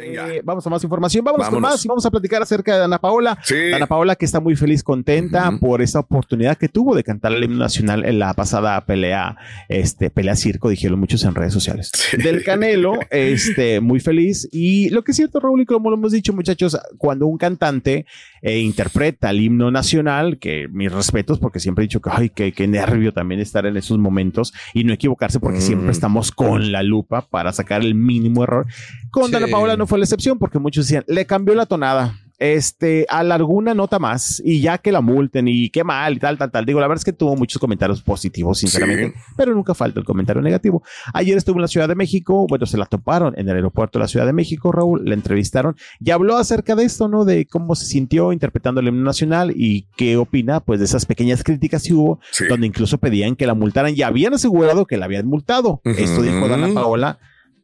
Eh, 0.00 0.40
vamos 0.42 0.66
a 0.66 0.70
más 0.70 0.82
información, 0.82 1.22
vámonos, 1.22 1.50
con 1.50 1.60
más 1.60 1.84
y 1.84 1.88
vamos 1.88 2.06
a 2.06 2.10
platicar 2.10 2.40
acerca 2.40 2.78
de 2.78 2.84
Ana 2.84 2.98
Paola. 2.98 3.38
Ana 3.74 3.86
Paola 3.86 4.16
que 4.16 4.24
está 4.24 4.40
muy 4.40 4.56
feliz, 4.56 4.82
contenta 4.82 5.52
por 5.60 5.82
esa 5.82 6.00
oportunidad 6.00 6.56
que 6.56 6.70
tuvo 6.70 6.94
de 6.94 7.04
cantar 7.04 7.32
el 7.32 7.44
himno 7.44 7.58
nacional 7.58 8.06
en 8.06 8.18
la 8.18 8.32
pasada 8.32 8.82
pelea, 8.86 9.36
este, 9.68 10.08
pelea 10.08 10.34
circo, 10.34 10.70
dijeron 10.70 10.98
muchos 10.98 11.24
en 11.24 11.34
redes 11.34 11.52
sociales. 11.52 11.92
Del 12.24 12.42
Canelo, 12.42 12.94
este, 13.10 13.80
muy 13.80 14.00
feliz. 14.00 14.48
Y 14.50 14.88
lo 14.88 15.04
que 15.04 15.10
es 15.10 15.16
cierto, 15.18 15.40
Raúl, 15.40 15.60
y 15.60 15.66
como 15.66 15.90
lo 15.90 15.96
hemos 15.96 16.12
dicho, 16.12 16.32
muchachos, 16.32 16.78
cuando 16.96 17.26
un 17.26 17.36
cantante 17.36 18.06
eh, 18.40 18.60
interpreta 18.60 19.28
el 19.28 19.40
himno 19.40 19.70
nacional, 19.70 20.38
que 20.38 20.68
mis 20.68 20.90
respetos, 20.90 21.38
porque 21.38 21.60
siempre 21.60 21.84
he 21.84 21.86
dicho 21.86 22.00
que, 22.00 22.08
ay, 22.10 22.30
qué, 22.30 22.52
qué 22.52 22.66
nervio 22.66 23.12
también 23.12 23.42
estar 23.42 23.66
en 23.66 23.76
esos 23.76 23.98
momentos 23.98 24.54
y 24.72 24.84
no 24.84 24.94
equivocarse, 24.94 25.38
porque 25.38 25.60
siempre 25.60 25.92
estamos 25.92 26.32
con 26.32 26.72
la 26.72 26.82
lupa 26.82 27.28
para 27.28 27.52
sacar 27.52 27.82
el 27.82 27.94
mínimo 27.94 28.42
error. 28.42 28.66
Con 29.10 29.34
Ana 29.34 29.46
Paola 29.48 29.76
no 29.82 29.86
fue 29.88 29.98
la 29.98 30.04
excepción 30.04 30.38
porque 30.38 30.60
muchos 30.60 30.86
decían, 30.86 31.04
le 31.08 31.26
cambió 31.26 31.56
la 31.56 31.66
tonada. 31.66 32.16
Este, 32.38 33.06
alargó 33.08 33.52
una 33.52 33.72
nota 33.72 34.00
más 34.00 34.42
y 34.44 34.60
ya 34.60 34.78
que 34.78 34.90
la 34.90 35.00
multen 35.00 35.46
y 35.46 35.70
qué 35.70 35.84
mal 35.84 36.14
y 36.14 36.18
tal, 36.18 36.38
tal, 36.38 36.50
tal. 36.50 36.64
Digo, 36.64 36.80
la 36.80 36.86
verdad 36.86 37.00
es 37.00 37.04
que 37.04 37.12
tuvo 37.12 37.36
muchos 37.36 37.60
comentarios 37.60 38.00
positivos, 38.02 38.58
sinceramente, 38.58 39.14
pero 39.36 39.54
nunca 39.54 39.74
falta 39.74 40.00
el 40.00 40.06
comentario 40.06 40.40
negativo. 40.42 40.82
Ayer 41.14 41.36
estuvo 41.36 41.56
en 41.56 41.62
la 41.62 41.68
Ciudad 41.68 41.88
de 41.88 41.94
México, 41.94 42.46
bueno, 42.48 42.66
se 42.66 42.76
la 42.78 42.86
toparon 42.86 43.34
en 43.36 43.48
el 43.48 43.56
aeropuerto 43.56 43.98
de 43.98 44.04
la 44.04 44.08
Ciudad 44.08 44.26
de 44.26 44.32
México, 44.32 44.72
Raúl, 44.72 45.04
la 45.04 45.14
entrevistaron 45.14 45.76
y 46.00 46.10
habló 46.10 46.36
acerca 46.36 46.74
de 46.74 46.84
esto, 46.84 47.06
¿no? 47.08 47.24
De 47.24 47.46
cómo 47.46 47.76
se 47.76 47.86
sintió 47.86 48.32
interpretando 48.32 48.80
el 48.80 48.88
himno 48.88 49.04
nacional 49.04 49.52
y 49.54 49.86
qué 49.96 50.16
opina, 50.16 50.58
pues, 50.60 50.80
de 50.80 50.86
esas 50.86 51.06
pequeñas 51.06 51.44
críticas 51.44 51.84
que 51.84 51.94
hubo, 51.94 52.20
donde 52.48 52.66
incluso 52.66 52.98
pedían 52.98 53.36
que 53.36 53.46
la 53.46 53.54
multaran 53.54 53.94
y 53.96 54.02
habían 54.02 54.34
asegurado 54.34 54.86
que 54.86 54.96
la 54.96 55.04
habían 55.04 55.26
multado. 55.26 55.80
Esto 55.84 56.22
dijo 56.22 56.48
Dana 56.48 56.72
Paola 56.72 57.18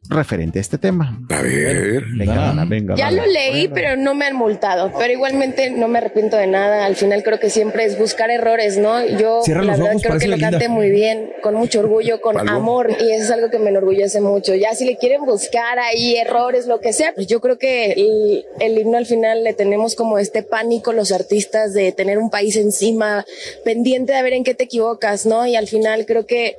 referente 0.07 0.57
a 0.59 0.61
este 0.61 0.77
tema. 0.77 1.19
A 1.29 1.41
ver. 1.41 2.03
Venga, 2.17 2.49
Ana, 2.49 2.65
venga. 2.65 2.95
Ya 2.95 3.11
lo 3.11 3.25
leí, 3.25 3.67
pero 3.67 3.95
no 3.95 4.15
me 4.15 4.25
han 4.25 4.35
multado. 4.35 4.91
Pero 4.97 5.13
igualmente 5.13 5.69
no 5.69 5.87
me 5.87 5.99
arrepiento 5.99 6.37
de 6.37 6.47
nada. 6.47 6.85
Al 6.85 6.95
final 6.95 7.21
creo 7.23 7.39
que 7.39 7.49
siempre 7.49 7.85
es 7.85 7.97
buscar 7.99 8.31
errores, 8.31 8.77
¿no? 8.77 9.05
Yo 9.05 9.41
Cierra 9.43 9.63
la 9.63 9.73
verdad 9.73 9.91
ojos, 9.91 10.03
creo 10.03 10.19
que 10.19 10.27
lo 10.27 10.37
canté 10.39 10.67
muy 10.67 10.89
bien, 10.89 11.31
con 11.43 11.55
mucho 11.55 11.79
orgullo, 11.79 12.21
con 12.21 12.37
¿Algo? 12.39 12.51
amor. 12.55 12.89
Y 12.99 13.11
eso 13.11 13.25
es 13.25 13.31
algo 13.31 13.49
que 13.49 13.59
me 13.59 13.69
enorgullece 13.69 14.19
mucho. 14.21 14.55
Ya 14.55 14.73
si 14.73 14.85
le 14.85 14.97
quieren 14.97 15.25
buscar 15.25 15.77
ahí 15.77 16.15
errores, 16.15 16.65
lo 16.65 16.79
que 16.79 16.93
sea, 16.93 17.13
pues 17.13 17.27
yo 17.27 17.39
creo 17.39 17.57
que 17.57 17.91
el, 17.91 18.45
el 18.59 18.79
himno 18.79 18.97
al 18.97 19.05
final 19.05 19.43
le 19.43 19.53
tenemos 19.53 19.95
como 19.95 20.17
este 20.17 20.41
pánico 20.43 20.91
los 20.91 21.11
artistas 21.11 21.73
de 21.73 21.91
tener 21.91 22.17
un 22.17 22.29
país 22.29 22.55
encima, 22.55 23.25
pendiente 23.63 24.13
de 24.13 24.23
ver 24.23 24.33
en 24.33 24.43
qué 24.43 24.55
te 24.55 24.63
equivocas, 24.63 25.25
¿no? 25.25 25.45
Y 25.45 25.55
al 25.55 25.67
final 25.67 26.05
creo 26.07 26.25
que 26.25 26.55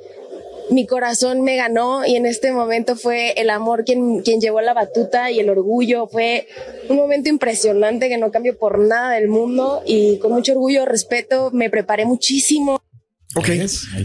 mi 0.69 0.85
corazón 0.85 1.41
me 1.41 1.55
ganó 1.55 2.05
y 2.05 2.15
en 2.15 2.25
este 2.25 2.51
momento 2.51 2.95
fue 2.95 3.31
el 3.31 3.49
amor 3.49 3.83
quien, 3.83 4.21
quien 4.21 4.39
llevó 4.39 4.61
la 4.61 4.73
batuta 4.73 5.31
y 5.31 5.39
el 5.39 5.49
orgullo. 5.49 6.07
Fue 6.07 6.47
un 6.89 6.97
momento 6.97 7.29
impresionante 7.29 8.09
que 8.09 8.17
no 8.17 8.31
cambio 8.31 8.57
por 8.57 8.79
nada 8.79 9.11
del 9.11 9.27
mundo 9.27 9.81
y 9.85 10.17
con 10.19 10.31
mucho 10.31 10.53
orgullo, 10.53 10.85
respeto, 10.85 11.49
me 11.51 11.69
preparé 11.69 12.05
muchísimo. 12.05 12.81
Ok. 13.35 13.49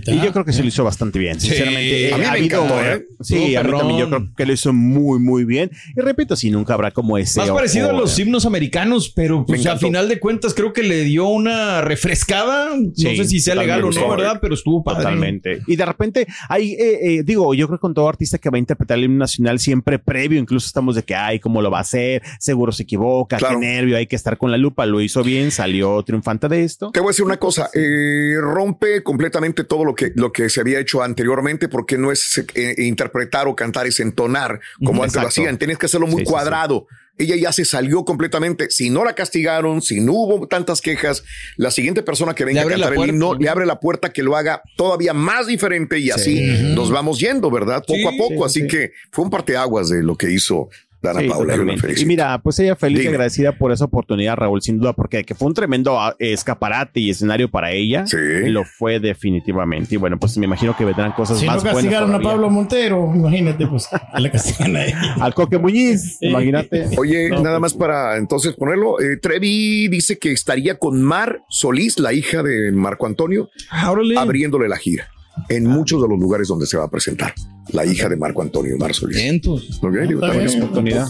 Y 0.07 0.21
yo 0.21 0.33
creo 0.33 0.45
que 0.45 0.53
se 0.53 0.63
lo 0.63 0.69
hizo 0.69 0.85
bastante 0.85 1.19
bien, 1.19 1.41
Sí. 1.41 1.49
sinceramente. 1.49 2.13
A 2.15 2.19
mí 2.19 2.25
Ha 2.25 2.31
me 2.33 2.39
habido- 2.39 2.65
encantó, 2.65 2.85
¿eh? 2.85 3.05
Sí, 3.21 3.57
a 3.57 3.63
mí 3.65 3.71
también 3.77 3.99
yo 4.01 4.09
creo 4.09 4.29
que 4.37 4.47
lo 4.47 4.53
hizo 4.53 4.73
muy, 4.73 5.19
muy 5.19 5.45
bien. 5.45 5.71
Y 5.97 6.01
repito, 6.01 6.37
si 6.37 6.51
nunca 6.51 6.75
habrá 6.75 6.91
como 6.91 7.19
ese. 7.19 7.41
Más 7.41 7.49
ojo- 7.49 7.57
parecido 7.59 7.91
a 7.91 7.93
los 7.93 8.19
himnos 8.19 8.47
americanos, 8.47 9.13
pero 9.15 9.45
pues, 9.47 9.67
a 9.67 9.77
final 9.77 10.09
de 10.09 10.21
cuentas 10.21 10.55
creo 10.55 10.73
que 10.73 10.83
le 10.83 11.03
dio 11.05 11.27
una 11.27 11.81
refrescada. 11.81 12.71
Sí, 12.95 13.05
no 13.05 13.11
sé 13.23 13.25
si 13.29 13.41
sea 13.41 13.55
legal 13.55 13.83
o 13.85 13.91
no. 13.91 14.09
¿verdad? 14.09 14.39
Pero 14.41 14.55
estuvo 14.55 14.83
padre. 14.85 15.03
Totalmente. 15.03 15.63
Y 15.67 15.77
de 15.77 15.85
repente, 15.85 16.27
hay, 16.49 16.73
eh, 16.75 16.99
eh, 17.19 17.23
digo, 17.25 17.53
yo 17.55 17.67
creo 17.67 17.79
que 17.79 17.83
con 17.83 17.95
todo 17.95 18.09
artista 18.09 18.39
que 18.39 18.49
va 18.51 18.57
a 18.57 18.59
interpretar 18.59 18.99
el 18.99 19.05
himno 19.05 19.19
nacional 19.19 19.59
siempre 19.59 19.99
previo, 19.99 20.39
incluso 20.39 20.67
estamos 20.67 20.95
de 20.95 21.03
que, 21.03 21.15
ay, 21.15 21.41
¿cómo 21.41 21.61
lo 21.63 21.71
va 21.71 21.79
a 21.79 21.81
hacer? 21.83 22.23
Seguro 22.39 22.73
se 22.73 22.85
equivoca, 22.85 23.37
Claro. 23.39 23.59
qué 23.59 23.67
nervio, 23.67 23.97
hay 23.97 24.07
que 24.07 24.17
estar 24.17 24.39
con 24.39 24.51
la 24.51 24.57
lupa. 24.59 24.87
Lo 24.87 25.01
hizo 25.01 25.23
bien, 25.23 25.51
salió 25.51 26.03
triunfante 26.03 26.49
de 26.49 26.63
esto. 26.65 26.91
Te 26.93 27.01
voy 27.01 27.09
a 27.09 27.11
decir 27.11 27.25
una 27.25 27.39
cosa, 27.39 27.69
eh, 27.75 28.35
rompe 28.41 29.03
completamente 29.17 29.65
todo 29.65 29.83
lo 29.85 29.95
que, 29.95 30.13
lo 30.15 30.31
que 30.31 30.51
se 30.51 30.61
había 30.61 30.79
hecho 30.79 31.03
anteriormente, 31.03 31.69
porque 31.71 31.97
no 31.97 32.13
es 32.13 32.45
eh, 32.55 32.75
interpretar 32.79 33.49
o 33.49 33.57
cantar, 33.57 33.87
es 33.87 33.99
entonar 33.99 34.61
como 34.79 34.91
Ujú, 35.01 35.03
antes 35.05 35.15
lo 35.15 35.23
exacto. 35.23 35.41
hacían. 35.41 35.57
Tenías 35.59 35.79
que 35.79 35.87
hacerlo 35.87 36.07
muy 36.07 36.19
Sí, 36.21 36.27
sí, 36.27 36.31
cuadrado. 36.31 36.87
Ella 37.19 37.35
ya 37.37 37.51
se 37.51 37.65
salió 37.65 38.05
completamente. 38.05 38.69
Si 38.69 38.91
no 38.91 39.03
la 39.03 39.15
castigaron, 39.15 39.81
si 39.81 40.03
no 40.03 40.13
hubo 40.13 40.47
tantas 40.49 40.83
quejas, 40.83 41.25
la 41.57 41.71
siguiente 41.71 42.03
persona 42.03 42.35
que 42.35 42.45
venga 42.45 42.61
a 42.61 42.67
cantar 42.69 42.93
el 42.93 43.09
himno 43.09 43.35
le 43.35 43.49
abre 43.49 43.65
la 43.65 43.81
puerta 43.81 44.13
que 44.13 44.23
lo 44.23 44.37
haga 44.37 44.61
todavía 44.77 45.15
más 45.15 45.47
diferente 45.47 45.99
y 45.99 46.11
así 46.11 46.43
nos 46.75 46.91
vamos 46.91 47.19
yendo, 47.19 47.51
¿verdad? 47.51 47.83
Poco 47.87 47.95
Sí, 47.97 48.07
a 48.07 48.19
poco. 48.19 48.49
sí, 48.51 48.61
así 48.61 48.61
sí. 48.63 48.67
que 48.77 48.93
fue 49.13 49.25
un 49.25 49.31
parteaguas 49.31 49.89
de 49.89 50.03
lo 50.03 50.15
que 50.17 50.31
hizo 50.31 50.69
Dana 51.07 51.21
Sí, 51.21 51.29
Paula. 51.29 51.57
Y 51.97 52.05
mira, 52.05 52.39
pues 52.43 52.59
ella 52.59 52.77
feliz 52.77 53.05
y 53.05 53.09
agradecida 53.09 53.53
por 53.53 53.73
esa 53.73 53.85
oportunidad, 53.87 54.37
Raúl, 54.37 54.61
sin 54.63 54.79
duda, 54.79 54.93
porque 54.93 55.25
que 55.25 55.35
fue 55.35 55.49
un 55.49 55.55
tremendo 55.55 55.99
ah, 56.01 56.15
escaparate 56.19 57.01
y 57.01 57.11
escenario 57.11 57.51
para 57.51 57.71
ella. 57.73 58.07
Sí. 58.07 58.17
Lo 58.47 58.65
fue 58.65 59.01
definitivamente. 59.01 59.95
Y 59.95 59.99
bueno, 59.99 60.19
pues 60.19 60.37
me 60.39 60.45
imagino 60.47 60.77
que 60.77 60.85
vendrán 60.85 61.13
cosas 61.13 61.39
Si 61.39 61.47
no 61.47 61.53
más 61.53 61.63
buenas. 61.63 61.77
castigaron 61.83 62.11
a 62.11 62.19
todavía. 62.19 62.31
Pablo 62.31 62.51
Montero, 62.51 63.13
imagínate, 63.15 63.67
pues, 63.67 63.89
a 63.93 64.21
la 64.21 64.31
castigan 64.31 64.77
a 64.77 64.85
ella. 64.85 65.15
Al 65.21 65.35
Coque 65.35 65.59
Muñiz, 65.59 66.19
imagínate. 66.21 66.89
Oye, 66.99 67.29
No, 67.31 67.37
nada 67.43 67.59
pues, 67.59 67.73
más 67.73 67.75
para 67.75 68.17
entonces 68.17 68.55
ponerlo. 68.55 69.01
eh, 69.01 69.17
Trevi 69.21 69.89
dice 69.89 70.19
que 70.19 70.33
estaría 70.33 70.79
con 70.79 71.03
Mar 71.03 71.41
Solís, 71.49 71.99
la 71.99 72.13
hija 72.13 72.43
de 72.43 72.73
Marco 72.73 73.07
Antonio, 73.07 73.49
Ah, 73.71 73.93
abriéndole 74.17 74.69
la 74.69 74.77
gira 74.77 75.09
en 75.49 75.67
muchos 75.67 76.01
de 76.03 76.09
los 76.09 76.19
lugares 76.19 76.49
donde 76.49 76.67
se 76.67 76.77
va 76.77 76.85
a 76.85 76.91
presentar. 76.91 77.33
La 77.73 77.85
hija 77.85 78.09
de 78.09 78.17
Marco 78.17 78.43
Antonio, 78.43 78.77
Mar 78.79 78.95
Solís. 78.95 79.17
Vientos. 79.17 79.79
Ok, 79.83 79.93
digo, 80.09 80.21
Está 80.25 80.29
también 80.29 80.47
bien. 80.47 80.47
es- 80.47 80.57
Oportunidad. 80.57 81.07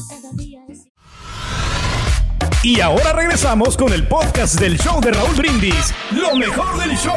Y 2.63 2.81
ahora 2.81 3.13
regresamos 3.13 3.77
con 3.77 3.93
el 3.93 4.07
podcast 4.09 4.59
del 4.59 4.77
show 4.79 5.01
de 5.01 5.13
Raúl 5.13 5.37
Brindis. 5.37 5.93
Lo 6.13 6.35
mejor 6.37 6.79
del 6.81 6.97
show. 6.97 7.15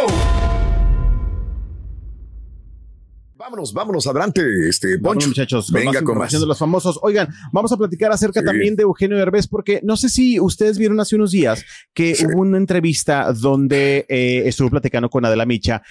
Vámonos, 3.35 3.73
vámonos, 3.73 4.05
adelante, 4.05 4.41
este 4.67 4.99
Poncho. 4.99 5.27
muchachos, 5.29 5.67
con 5.71 5.75
Venga 5.79 5.93
más 5.93 6.03
con 6.03 6.17
más. 6.17 6.31
de 6.33 6.45
los 6.45 6.57
famosos. 6.59 6.99
Oigan, 7.01 7.29
vamos 7.53 7.71
a 7.71 7.77
platicar 7.77 8.11
acerca 8.11 8.41
Sí. 8.41 8.45
también 8.45 8.75
de 8.75 8.83
Eugenio 8.83 9.17
Derbez, 9.17 9.47
porque 9.47 9.79
no 9.81 9.95
sé 9.95 10.09
si 10.09 10.39
ustedes 10.41 10.77
vieron 10.77 10.99
hace 10.99 11.15
unos 11.15 11.31
días 11.31 11.63
que 11.93 12.15
Sí. 12.15 12.25
hubo 12.25 12.41
una 12.41 12.57
entrevista 12.57 13.31
donde 13.31 14.05
eh, 14.09 14.43
estuvo 14.45 14.69
platicando 14.69 15.09
con 15.09 15.23
Adela 15.23 15.45
Micha. 15.45 15.81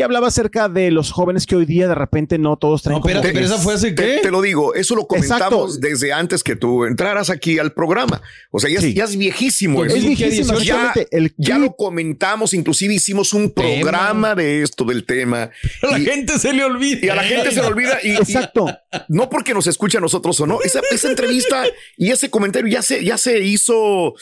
Y 0.00 0.02
hablaba 0.02 0.28
acerca 0.28 0.68
de 0.70 0.90
los 0.90 1.12
jóvenes 1.12 1.44
que 1.46 1.56
hoy 1.56 1.66
día 1.66 1.86
de 1.86 1.94
repente 1.94 2.38
no 2.38 2.56
todos 2.56 2.82
traen. 2.82 3.00
No, 3.00 3.04
pero 3.04 3.20
esa 3.38 3.58
fue 3.58 3.76
Te, 3.78 3.94
qué? 3.94 4.18
te 4.22 4.30
lo 4.30 4.40
digo, 4.40 4.74
eso 4.74 4.94
lo 4.96 5.06
comentamos 5.06 5.76
Exacto. 5.76 5.78
desde 5.88 6.12
antes 6.14 6.42
que 6.42 6.56
tú 6.56 6.86
entraras 6.86 7.28
aquí 7.28 7.58
al 7.58 7.72
programa. 7.72 8.22
O 8.50 8.58
sea, 8.58 8.70
ya, 8.70 8.78
es- 8.78 8.84
Sí. 8.84 8.94
ya 8.94 9.04
es 9.04 9.16
viejísimo. 9.16 9.84
Es 9.84 9.94
eso. 9.94 10.06
viejísimo, 10.06 10.58
ya, 10.60 10.74
exactamente. 10.76 11.16
El 11.16 11.34
ya 11.36 11.58
lo 11.58 11.76
comentamos, 11.76 12.54
inclusive 12.54 12.94
hicimos 12.94 13.34
un 13.34 13.50
programa 13.50 14.34
de 14.34 14.62
esto, 14.62 14.84
del 14.84 15.04
tema. 15.04 15.50
A 15.82 15.86
la 15.90 15.98
Y- 15.98 16.04
gente 16.06 16.38
se 16.38 16.52
le 16.54 16.64
olvida. 16.64 16.98
Y 17.02 17.08
a 17.10 17.14
la 17.14 17.24
gente 17.24 17.50
se 17.50 17.60
le 17.60 17.66
olvida. 17.66 17.98
Y, 18.02 18.12
y 18.12 18.16
Exacto. 18.16 18.66
no 19.08 19.28
porque 19.28 19.52
nos 19.52 19.66
escuche 19.66 19.98
a 19.98 20.00
nosotros 20.00 20.40
o 20.40 20.46
no. 20.46 20.62
Esa, 20.62 20.80
esa 20.90 21.08
entrevista 21.10 21.64
y 21.98 22.10
ese 22.10 22.30
comentario 22.30 22.68
ya 22.70 22.80
se, 22.82 23.04
ya 23.04 23.18
se 23.18 23.40
hizo, 23.40 24.14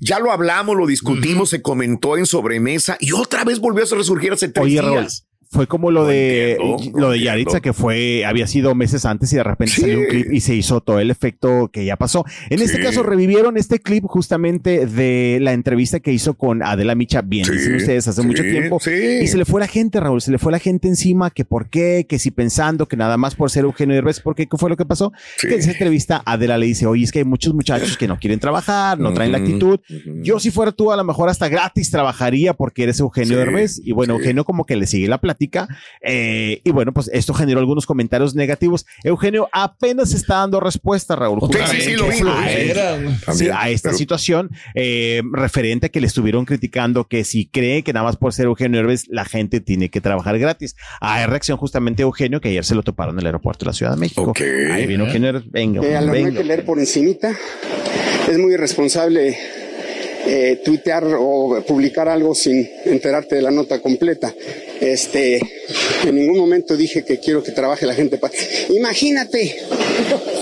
ya 0.00 0.18
lo 0.20 0.32
hablamos, 0.32 0.74
lo 0.76 0.86
discutimos, 0.86 1.50
se 1.50 1.60
comentó 1.60 2.16
en 2.16 2.24
sobremesa 2.24 2.96
y 3.00 3.12
otra 3.12 3.44
vez 3.44 3.58
volvió 3.58 3.84
a 3.84 3.94
resurgir 3.96 4.32
hace 4.32 4.48
tres 4.48 4.64
Oye, 4.64 4.80
Raúl, 4.80 5.00
días. 5.00 5.17
Fue 5.50 5.66
como 5.66 5.90
lo 5.90 6.02
No 6.02 6.06
de 6.08 6.52
entiendo, 6.60 6.98
lo 6.98 7.06
no 7.06 7.12
de 7.12 7.20
Yaritza 7.20 7.56
entiendo. 7.58 7.62
que 7.62 7.72
fue 7.72 8.24
había 8.26 8.46
sido 8.46 8.74
meses 8.74 9.04
antes 9.06 9.32
y 9.32 9.36
de 9.36 9.44
repente 9.44 9.74
Sí. 9.74 9.80
salió 9.80 9.98
un 10.00 10.04
clip 10.06 10.32
y 10.32 10.40
se 10.40 10.54
hizo 10.54 10.80
todo 10.80 11.00
el 11.00 11.10
efecto 11.10 11.70
que 11.72 11.84
ya 11.84 11.96
pasó. 11.96 12.24
En 12.50 12.60
este 12.60 12.80
caso 12.80 13.02
revivieron 13.02 13.56
este 13.56 13.78
clip 13.78 14.04
justamente 14.06 14.86
de 14.86 15.38
la 15.40 15.52
entrevista 15.52 16.00
que 16.00 16.12
hizo 16.12 16.34
con 16.34 16.62
Adela 16.62 16.94
Micha, 16.94 17.22
bien 17.22 17.44
Sí, 17.46 17.52
dicen 17.52 17.76
ustedes, 17.76 18.06
hace 18.08 18.22
mucho 18.22 18.42
tiempo. 18.42 18.78
Y 18.86 19.26
se 19.26 19.36
le 19.38 19.44
fue 19.44 19.60
la 19.60 19.66
gente, 19.68 20.00
Raúl, 20.00 20.20
se 20.20 20.30
le 20.30 20.38
fue 20.38 20.52
la 20.52 20.58
gente 20.58 20.86
encima, 20.88 21.30
que 21.30 21.44
por 21.44 21.68
qué, 21.70 22.06
que 22.08 22.18
si 22.18 22.30
pensando 22.30 22.86
que 22.86 22.96
nada 22.96 23.16
más 23.16 23.34
por 23.34 23.50
ser 23.50 23.64
Eugenio 23.64 23.94
Derbez, 23.94 24.20
¿por 24.20 24.34
qué? 24.34 24.46
¿Qué 24.46 24.56
fue 24.58 24.68
lo 24.70 24.76
que 24.76 24.84
pasó? 24.84 25.12
Que 25.40 25.54
en 25.54 25.60
esa 25.60 25.70
entrevista 25.72 26.22
Adela 26.26 26.58
le 26.58 26.66
dice, 26.66 26.86
oye, 26.86 27.04
es 27.04 27.12
que 27.12 27.20
hay 27.20 27.24
muchos 27.24 27.54
muchachos 27.54 27.96
que 27.96 28.06
no 28.06 28.18
quieren 28.18 28.38
trabajar, 28.38 28.98
no 28.98 29.12
traen 29.14 29.32
la 29.32 29.38
actitud. 29.38 29.80
Yo 30.22 30.38
si 30.40 30.50
fuera 30.50 30.72
tú, 30.72 30.92
a 30.92 30.96
lo 30.96 31.04
mejor 31.04 31.28
hasta 31.30 31.48
gratis 31.48 31.90
trabajaría 31.90 32.52
porque 32.54 32.82
eres 32.82 33.00
Eugenio 33.00 33.38
Derbez. 33.38 33.80
Y 33.82 33.92
bueno. 33.92 34.14
Eugenio 34.18 34.44
como 34.44 34.64
que 34.66 34.74
le 34.76 34.86
sigue 34.86 35.06
la 35.08 35.18
eh, 36.02 36.60
y 36.64 36.70
bueno, 36.70 36.92
pues 36.92 37.08
esto 37.12 37.34
generó 37.34 37.60
algunos 37.60 37.86
comentarios 37.86 38.34
negativos. 38.34 38.86
Eugenio 39.04 39.48
apenas 39.52 40.12
está 40.12 40.36
dando 40.36 40.60
respuesta, 40.60 41.16
Raúl. 41.16 41.40
Sí, 41.52 41.58
sí, 41.70 41.80
sí, 41.80 41.92
lo 41.96 42.08
vi, 42.08 42.20
lo 42.20 42.32
vi. 42.36 42.42
a, 42.44 42.52
Era, 42.58 42.98
sí, 43.34 43.48
a 43.52 43.68
esta 43.70 43.90
pero- 43.90 43.98
situación 43.98 44.50
eh, 44.74 45.22
referente 45.32 45.86
a 45.86 45.88
que 45.90 46.00
le 46.00 46.06
estuvieron 46.06 46.44
criticando 46.44 47.06
que 47.08 47.24
si 47.24 47.46
cree 47.46 47.82
que 47.82 47.92
nada 47.92 48.04
más 48.04 48.16
por 48.16 48.32
ser 48.32 48.46
Eugenio 48.46 48.78
Derbez 48.78 49.04
la 49.08 49.24
gente 49.24 49.60
tiene 49.60 49.88
que 49.90 50.00
trabajar 50.00 50.38
gratis. 50.38 50.76
A 51.00 51.26
reacción 51.26 51.56
justamente 51.58 52.02
Eugenio 52.02 52.40
que 52.40 52.48
ayer 52.48 52.64
se 52.64 52.74
lo 52.74 52.82
toparon 52.82 53.14
en 53.16 53.20
el 53.20 53.26
aeropuerto 53.26 53.64
de 53.64 53.70
la 53.70 53.72
Ciudad 53.72 53.92
de 53.92 53.98
México. 53.98 54.22
Ok. 54.22 54.40
Ahí 54.72 54.86
vino 54.86 55.04
Eugenio 55.06 55.32
Derbez. 55.32 55.50
Venga, 55.50 55.82
Eh, 55.82 55.96
a 55.96 56.00
lo 56.00 56.06
mejor 56.08 56.16
hay 56.16 56.24
venga. 56.24 56.40
que 56.40 56.44
leer 56.46 56.64
por 56.64 56.78
encimita. 56.78 57.32
Es 58.28 58.38
muy 58.38 58.52
irresponsable 58.54 59.36
eh, 60.30 60.60
tuitear 60.62 61.06
o 61.18 61.64
publicar 61.66 62.06
algo 62.06 62.34
sin 62.34 62.68
enterarte 62.84 63.36
de 63.36 63.42
la 63.42 63.50
nota 63.50 63.80
completa. 63.80 64.34
Este, 64.78 65.40
en 66.04 66.14
ningún 66.14 66.36
momento 66.36 66.76
dije 66.76 67.02
que 67.02 67.18
quiero 67.18 67.42
que 67.42 67.52
trabaje 67.52 67.86
la 67.86 67.94
gente 67.94 68.18
para. 68.18 68.34
Imagínate 68.68 69.56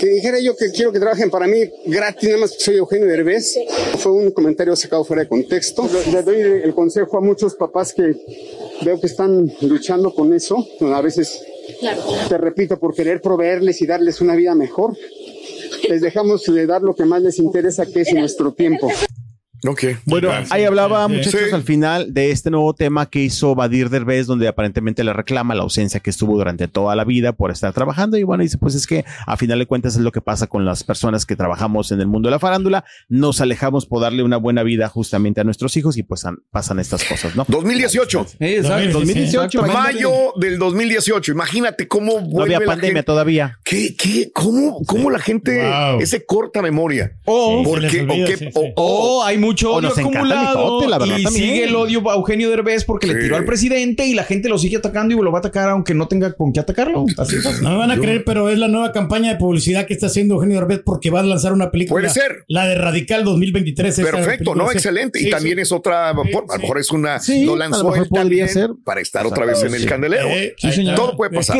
que 0.01 0.07
dijera 0.07 0.41
yo 0.41 0.57
que 0.57 0.73
quiero 0.73 0.91
que 0.91 0.99
trabajen 0.99 1.31
para 1.31 1.47
mí 1.47 1.71
gratis, 1.87 2.29
nada 2.31 2.41
más 2.41 2.53
que 2.53 2.65
soy 2.65 2.77
Eugenio 2.79 3.07
Derbez. 3.07 3.61
Fue 3.99 4.11
un 4.11 4.33
comentario 4.33 4.75
sacado 4.75 5.05
fuera 5.05 5.23
de 5.23 5.29
contexto. 5.29 5.89
Le 6.13 6.23
doy 6.23 6.41
el 6.65 6.75
consejo 6.75 7.19
a 7.19 7.21
muchos 7.21 7.55
papás 7.55 7.93
que 7.93 8.13
veo 8.83 9.01
que 9.01 9.07
están 9.07 9.53
luchando 9.61 10.13
con 10.13 10.35
eso. 10.35 10.67
A 10.81 11.01
veces 11.01 11.41
te 12.29 12.39
repito, 12.39 12.77
por 12.81 12.93
querer 12.93 13.21
proveerles 13.21 13.81
y 13.83 13.87
darles 13.87 14.21
una 14.21 14.35
vida 14.35 14.57
mejor, 14.57 14.97
les 15.89 16.01
dejamos 16.01 16.43
de 16.45 16.67
dar 16.67 16.83
lo 16.83 16.97
que 16.97 17.05
más 17.05 17.23
les 17.23 17.39
interesa, 17.39 17.87
que 17.87 18.01
es 18.01 18.13
nuestro 18.13 18.53
tiempo. 18.53 18.91
Ok. 19.67 19.85
Bueno, 20.05 20.31
ahí 20.51 20.65
hablaba, 20.65 21.07
muchachos, 21.09 21.41
Sí. 21.49 21.55
al 21.55 21.63
final 21.63 22.13
de 22.13 22.31
este 22.31 22.51
nuevo 22.51 22.75
tema 22.75 23.07
que 23.07 23.21
hizo 23.21 23.55
Badir 23.55 23.89
Derbez, 23.91 24.27
donde 24.27 24.49
aparentemente 24.49 25.03
le 25.05 25.13
reclama 25.13 25.55
la 25.55 25.63
ausencia 25.63 26.01
que 26.01 26.11
estuvo 26.11 26.37
durante 26.37 26.69
toda 26.69 26.95
la 26.97 27.05
vida 27.05 27.33
por 27.33 27.51
estar 27.51 27.73
trabajando. 27.73 28.17
Y 28.17 28.23
bueno, 28.23 28.43
dice, 28.43 28.59
pues 28.59 28.75
es 28.75 28.87
que 28.87 29.05
a 29.27 29.37
final 29.37 29.59
de 29.59 29.67
cuentas 29.67 29.95
es 29.95 30.01
lo 30.01 30.13
que 30.13 30.21
pasa 30.21 30.47
con 30.47 30.65
las 30.65 30.85
personas 30.85 31.27
que 31.27 31.37
trabajamos 31.37 31.91
en 31.93 32.01
el 32.01 32.07
mundo 32.07 32.29
de 32.29 32.33
la 32.33 32.39
farándula. 32.39 32.85
Nos 33.09 33.41
alejamos 33.41 33.87
por 33.87 34.01
darle 34.03 34.23
una 34.23 34.37
buena 34.37 34.63
vida 34.63 34.89
justamente 34.89 35.41
a 35.41 35.45
nuestros 35.45 35.77
hijos 35.77 35.97
y 35.97 36.03
pues 36.03 36.25
an- 36.25 36.39
pasan 36.51 36.79
estas 36.79 37.05
cosas, 37.05 37.35
¿no? 37.37 37.45
2018. 37.49 38.27
Eh, 38.41 38.57
exacto. 38.59 38.93
2018, 38.99 39.59
imagínate. 39.59 39.93
Mayo 39.95 40.13
del 40.37 40.59
2018. 40.59 41.33
Imagínate 41.33 41.89
cómo 41.89 42.21
No 42.21 42.43
había 42.43 42.61
la 42.61 42.67
pandemia 42.67 42.89
gente. 42.97 43.03
todavía. 43.05 43.59
¿Qué, 43.65 43.97
qué, 43.97 44.31
cómo, 44.33 44.81
cómo 44.87 45.11
la 45.11 45.19
gente, 45.19 45.63
Wow. 45.65 46.01
ese 46.01 46.25
corta 46.25 46.63
memoria? 46.63 47.13
O, 47.25 47.47
Sí, 47.47 47.57
les 47.57 47.69
Porque, 47.69 48.01
olvida, 48.01 48.25
o 48.25 48.27
qué- 48.29 48.37
sí, 48.37 48.45
sí. 48.47 48.51
o- 48.55 48.73
o- 48.77 49.17
o 49.21 49.25
hay 49.25 49.39
mucho 49.47 49.73
odio 49.73 49.89
nos 49.89 49.99
encanta 49.99 50.19
el 50.21 50.25
acumulado 50.27 50.65
mitote, 50.65 50.89
la 50.89 50.99
verdad, 50.99 51.19
y 51.19 51.23
también. 51.25 51.45
sigue 51.45 51.65
el 51.65 51.75
odio 51.77 52.11
a 52.11 52.15
Eugenio 52.15 52.51
Derbez 52.51 52.85
porque 52.85 53.07
Sí. 53.07 53.15
le 53.15 53.21
tiró 53.21 53.37
al 53.37 53.45
presidente 53.45 54.05
y 54.07 54.15
la 54.15 54.25
gente 54.25 54.49
lo 54.49 54.59
sigue 54.59 54.77
atacando 54.77 55.15
y 55.15 55.23
lo 55.23 55.31
va 55.33 55.39
a 55.39 55.41
atacar 55.41 55.69
aunque 55.71 55.95
no 55.95 56.09
tenga 56.09 56.33
con 56.35 56.53
qué 56.53 56.61
atacarlo. 56.61 57.05
Así 57.19 57.37
es. 57.37 57.63
No 57.63 57.71
me 57.71 57.77
van 57.77 57.91
a 57.91 57.99
creer, 57.99 58.25
pero 58.25 58.49
es 58.51 58.59
la 58.59 58.69
nueva 58.69 58.93
campaña 58.93 59.31
de 59.33 59.37
publicidad 59.39 59.87
que 59.87 59.95
está 59.95 60.07
haciendo 60.07 60.35
Eugenio 60.35 60.57
Derbez 60.59 60.81
porque 60.85 61.11
va 61.11 61.21
a 61.21 61.23
lanzar 61.23 61.53
una 61.53 61.71
película. 61.71 62.01
Puede 62.01 62.13
ser. 62.13 62.45
La 62.49 62.67
de 62.67 62.75
Radical 62.75 63.25
2023. 63.25 63.99
esta 63.99 64.11
Perfecto, 64.11 64.55
no, 64.55 64.71
excelente. 64.71 65.19
Sí, 65.19 65.29
y 65.29 65.31
también 65.31 65.57
sí. 65.57 65.63
es 65.63 65.73
otra, 65.73 66.15
por- 66.15 66.45
a 66.51 66.57
lo 66.57 66.63
mejor 66.63 66.79
es 66.79 66.91
una, 66.91 67.19
Sí, 67.19 67.45
lo 67.45 67.53
a 67.53 67.57
lo 67.57 67.59
lanzó 67.61 67.85
mejor 67.85 67.99
él 67.99 68.09
podría 68.09 68.47
también 68.47 68.49
ser. 68.49 68.71
para 68.85 69.01
estar 69.01 69.27
otra 69.27 69.45
vez 69.47 69.63
en 69.63 69.75
el 69.75 69.87
candelero. 69.87 70.29
Eh. 70.29 70.55
Todo 70.95 71.17
puede 71.17 71.31
pasar. 71.31 71.59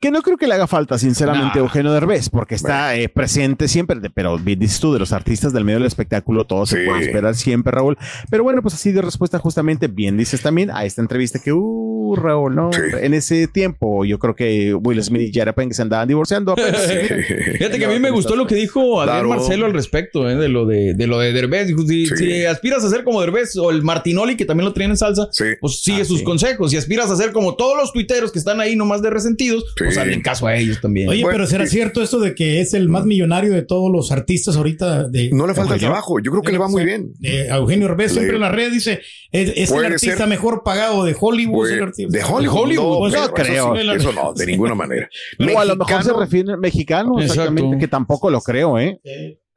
Que, 0.00 0.12
no 0.12 0.22
creo 0.22 0.36
que 0.36 0.46
le 0.46 0.54
haga 0.54 0.68
falta, 0.68 0.96
sinceramente, 0.96 1.58
Nah. 1.58 1.64
Eugenio 1.64 1.92
Derbez, 1.92 2.28
porque 2.30 2.54
está 2.54 2.94
eh, 2.94 3.08
presente 3.08 3.66
siempre, 3.66 3.98
de- 3.98 4.10
pero 4.10 4.38
bien 4.38 4.58
dices 4.60 4.78
tú, 4.78 4.92
de 4.92 5.00
los 5.00 5.12
artistas 5.12 5.52
del 5.52 5.64
medio 5.64 5.78
del 5.80 5.88
espectáculo, 5.88 6.44
todo 6.46 6.66
se 6.66 6.84
puede 6.84 7.06
esperar 7.06 7.34
siempre, 7.34 7.72
Raúl. 7.72 7.98
Pero 8.30 8.44
bueno, 8.44 8.62
pues 8.62 8.74
así 8.74 8.92
de 8.92 9.02
respuesta 9.02 9.38
justamente, 9.40 9.88
bien 9.88 10.16
dices 10.16 10.40
también 10.40 10.70
a 10.70 10.84
esta 10.84 11.00
entrevista 11.02 11.40
que, 11.42 11.52
uh, 11.52 12.14
Raúl, 12.16 12.54
¿no? 12.54 12.70
Sí. 12.72 12.80
En 13.00 13.12
ese 13.12 13.48
tiempo, 13.48 14.04
yo 14.04 14.18
creo 14.20 14.34
que 14.36 14.72
Will 14.74 15.02
Smith 15.02 15.22
y 15.22 15.32
Jara 15.36 15.52
Pink 15.52 15.72
se 15.72 15.82
andaban 15.82 16.06
divorciando. 16.06 16.52
apenas. 16.52 16.80
Fíjate 17.58 17.78
que 17.78 17.84
a 17.84 17.88
mí 17.88 17.98
me 17.98 18.10
gustó 18.10 18.36
lo 18.36 18.46
que 18.46 18.54
dijo 18.54 19.00
Adrián 19.00 19.24
Claro. 19.24 19.28
Marcelo 19.40 19.66
al 19.66 19.72
respecto, 19.74 20.28
eh, 20.30 20.36
de 20.36 20.48
lo 20.48 20.64
de, 20.64 20.94
de 20.94 21.06
lo 21.08 21.18
de 21.18 21.32
Derbez. 21.32 21.66
Dijo, 21.66 21.82
si, 21.82 22.06
Sí. 22.06 22.16
si 22.16 22.44
aspiras 22.44 22.84
a 22.84 22.88
ser 22.88 23.02
como 23.04 23.20
Derbez 23.20 23.56
o 23.56 23.70
el 23.70 23.82
Martinoli, 23.82 24.36
que 24.36 24.44
también 24.44 24.64
lo 24.66 24.72
traían 24.72 24.92
en 24.92 24.96
salsa, 24.96 25.28
Sí. 25.32 25.44
pues 25.60 25.82
sigue 25.82 26.02
Ah, 26.02 26.04
sus 26.04 26.20
sí. 26.20 26.24
consejos. 26.24 26.70
Si 26.70 26.76
aspiras 26.76 27.10
a 27.10 27.16
ser 27.16 27.32
como 27.32 27.56
todos 27.56 27.76
los 27.76 27.92
tuiteros 27.92 28.30
que 28.32 28.38
están 28.38 28.60
ahí 28.60 28.76
nomás 28.76 29.02
de 29.02 29.10
resentidos, 29.10 29.64
pues 29.88 29.94
Sí. 29.94 30.00
hazle 30.00 30.22
caso 30.22 30.46
a 30.46 30.56
ellos 30.56 30.80
también. 30.80 31.08
Oye, 31.08 31.22
Bueno, 31.22 31.36
pero 31.38 31.46
¿será 31.46 31.64
sí. 31.66 31.72
cierto 31.76 32.02
esto 32.02 32.18
de 32.20 32.34
que 32.34 32.60
es 32.60 32.74
el 32.74 32.88
más 32.88 33.04
millonario 33.04 33.52
de 33.52 33.62
todos 33.62 33.90
los 33.90 34.12
artistas 34.12 34.56
ahorita? 34.56 35.08
De, 35.08 35.30
No 35.32 35.46
le 35.46 35.54
falta 35.54 35.76
trabajo. 35.76 36.18
Yo 36.20 36.30
creo 36.30 36.42
que 36.42 36.52
le 36.52 36.58
va 36.58 36.68
muy 36.68 36.84
bien. 36.84 37.12
Eh, 37.22 37.48
a 37.50 37.56
Eugenio 37.56 37.88
Derbez 37.88 38.12
siempre 38.12 38.34
en 38.36 38.40
la 38.42 38.50
red 38.50 38.70
dice, 38.72 39.00
es, 39.32 39.52
es 39.56 39.70
el 39.72 39.84
artista 39.84 40.16
ser. 40.16 40.26
mejor 40.28 40.62
pagado 40.64 41.04
de 41.04 41.16
Hollywood. 41.18 41.54
Pues, 41.58 41.70
es 41.72 41.76
el 41.78 41.82
artista- 41.84 42.18
de 42.18 42.24
Hollywood. 42.24 42.72
No, 42.74 42.98
Pues, 42.98 43.12
no 43.14 43.28
creo. 43.32 43.74
Eso, 43.76 43.92
sí, 43.92 43.96
eso 43.96 44.12
no, 44.12 44.32
de 44.36 44.46
ninguna 44.46 44.74
manera. 44.74 45.08
o 45.54 45.58
a 45.58 45.64
lo 45.64 45.76
mejor 45.76 46.02
se 46.04 46.12
refiere 46.12 46.52
al 46.52 46.58
mexicano, 46.58 47.18
Exacto. 47.20 47.42
exactamente, 47.42 47.78
que 47.78 47.88
tampoco 47.88 48.30
lo 48.30 48.40
creo, 48.40 48.78
¿eh? 48.78 49.00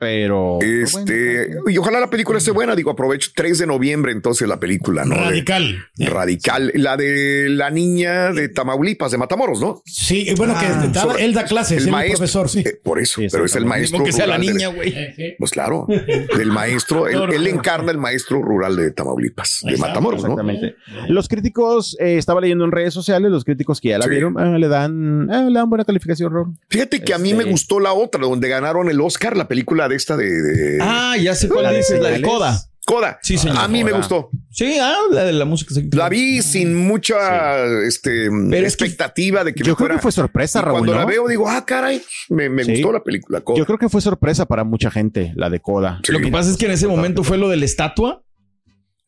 Pero. 0.02 0.58
Este, 0.62 1.52
y 1.70 1.78
ojalá 1.78 2.00
la 2.00 2.10
película 2.10 2.40
esté 2.40 2.50
buena. 2.50 2.76
Digo, 2.76 2.90
aprovecho 2.90 3.30
3 3.36 3.60
de 3.60 3.68
noviembre, 3.68 4.12
entonces 4.12 4.48
la 4.48 4.60
película, 4.60 5.06
¿no? 5.06 5.14
De- 5.14 5.22
Radical. 5.22 5.86
Radical. 6.00 6.72
La 6.74 6.98
de 6.98 7.50
la 7.50 7.70
niña 7.70 8.32
de 8.34 8.50
Tamaulipas, 8.50 9.12
de 9.12 9.20
Matamoros, 9.20 9.62
¿no? 9.62 9.84
Sí, 9.86 10.26
y 10.28 10.34
bueno, 10.34 10.56
que 10.60 10.66
Ah, 10.66 10.90
da- 10.92 11.02
sobre- 11.04 11.24
él 11.24 11.34
da 11.36 11.44
clases, 11.46 11.78
el 11.82 11.86
el 11.86 11.92
maestro. 11.92 12.18
profesor, 12.18 12.50
sí. 12.50 12.60
Eh, 12.66 12.80
por 12.84 12.98
eso, 12.98 13.22
Sí, 13.22 13.28
pero 13.32 13.46
es 13.46 13.56
el 13.56 13.66
maestro. 13.66 14.04
Que 14.04 14.12
sea 14.12 14.26
la 14.26 14.38
rural 14.38 14.52
niña, 14.54 14.68
güey. 14.70 14.90
Eh. 14.92 15.36
Pues 15.38 15.52
claro, 15.52 15.86
del 16.36 16.52
maestro, 16.52 17.08
él, 17.08 17.32
él 17.36 17.46
encarna 17.46 17.92
el 17.92 18.00
maestro 18.00 18.42
rural 18.42 18.76
de 18.78 18.90
Tamaulipas, 18.90 19.60
de 19.64 19.74
está, 19.74 19.86
Matamoros, 19.86 20.24
¿no? 20.24 20.30
Exactamente. 20.32 20.76
Los 21.10 21.28
críticos, 21.28 21.96
eh, 22.00 22.18
estaba 22.18 22.42
leyendo 22.42 22.66
en 22.66 22.72
redes 22.72 22.96
sociales, 22.96 23.30
los 23.30 23.46
críticos 23.46 23.80
que 23.80 23.90
ya 23.90 24.00
la 24.00 24.06
Sí. 24.06 24.10
vieron, 24.10 24.36
ah, 24.40 24.58
le 24.58 24.68
dan 24.68 25.30
eh, 25.32 25.50
le 25.52 25.60
dan 25.60 25.70
buena 25.70 25.86
calificación, 25.86 26.34
Raúl. 26.34 26.56
Fíjate 26.70 27.04
que 27.04 27.14
a 27.14 27.20
mí 27.20 27.34
me 27.34 27.40
Este- 27.42 27.52
gustó 27.52 27.80
la 27.80 27.94
otra, 27.94 28.20
donde 28.22 28.50
ganaron 28.50 28.90
el 28.90 29.00
Oscar, 29.00 29.38
la 29.38 29.48
película 29.48 29.91
esta 29.96 30.18
de, 30.18 30.30
de 30.30 30.78
Ah, 30.82 31.16
ya 31.22 31.36
sé 31.36 31.48
cuál 31.50 31.76
dices, 31.76 32.00
la 32.02 32.10
de. 32.10 32.22
Coda. 32.22 32.60
Coda. 32.84 33.20
Sí, 33.22 33.38
señor. 33.38 33.58
A 33.60 33.68
mí 33.68 33.84
me 33.84 33.92
gustó. 33.92 34.32
Sí, 34.50 34.78
ah, 34.82 34.96
la 35.12 35.24
de 35.24 35.34
la 35.34 35.46
música. 35.46 35.74
sí. 35.74 35.88
La 35.94 36.10
vi 36.10 36.42
sin 36.42 36.76
mucha 36.76 37.64
este, 37.84 38.28
Pero 38.50 38.66
es 38.68 38.76
que- 38.76 38.86
expectativa 38.86 39.44
de 39.44 39.54
que 39.54 39.60
Yo 39.64 39.74
me 39.74 39.76
creo 39.76 39.78
fuera- 39.78 39.96
que 39.96 40.02
fue 40.02 40.12
sorpresa, 40.12 40.60
y 40.60 40.62
Raúl. 40.64 40.80
Cuando 40.80 40.96
la 40.96 41.06
veo 41.06 41.28
digo, 41.28 41.48
ah, 41.48 41.64
caray, 41.66 42.02
me, 42.30 42.50
me 42.50 42.64
Sí. 42.66 42.72
gustó 42.74 42.92
la 42.92 43.04
película. 43.04 43.42
Coda. 43.42 43.60
Yo 43.60 43.66
creo 43.66 43.78
que 43.78 43.88
fue 43.88 44.02
sorpresa 44.02 44.46
para 44.48 44.64
mucha 44.64 44.90
gente, 44.90 45.32
la 45.36 45.50
de 45.50 45.60
Coda. 45.60 46.02
Sí. 46.04 46.12
Lo 46.12 46.20
que 46.20 46.28
pasa 46.30 46.50
es 46.50 46.58
que 46.58 46.66
en 46.66 46.72
ese 46.72 46.88
momento 46.88 47.24
fue 47.24 47.38
lo 47.38 47.50
de 47.50 47.58
la 47.58 47.66
estatua. 47.66 48.24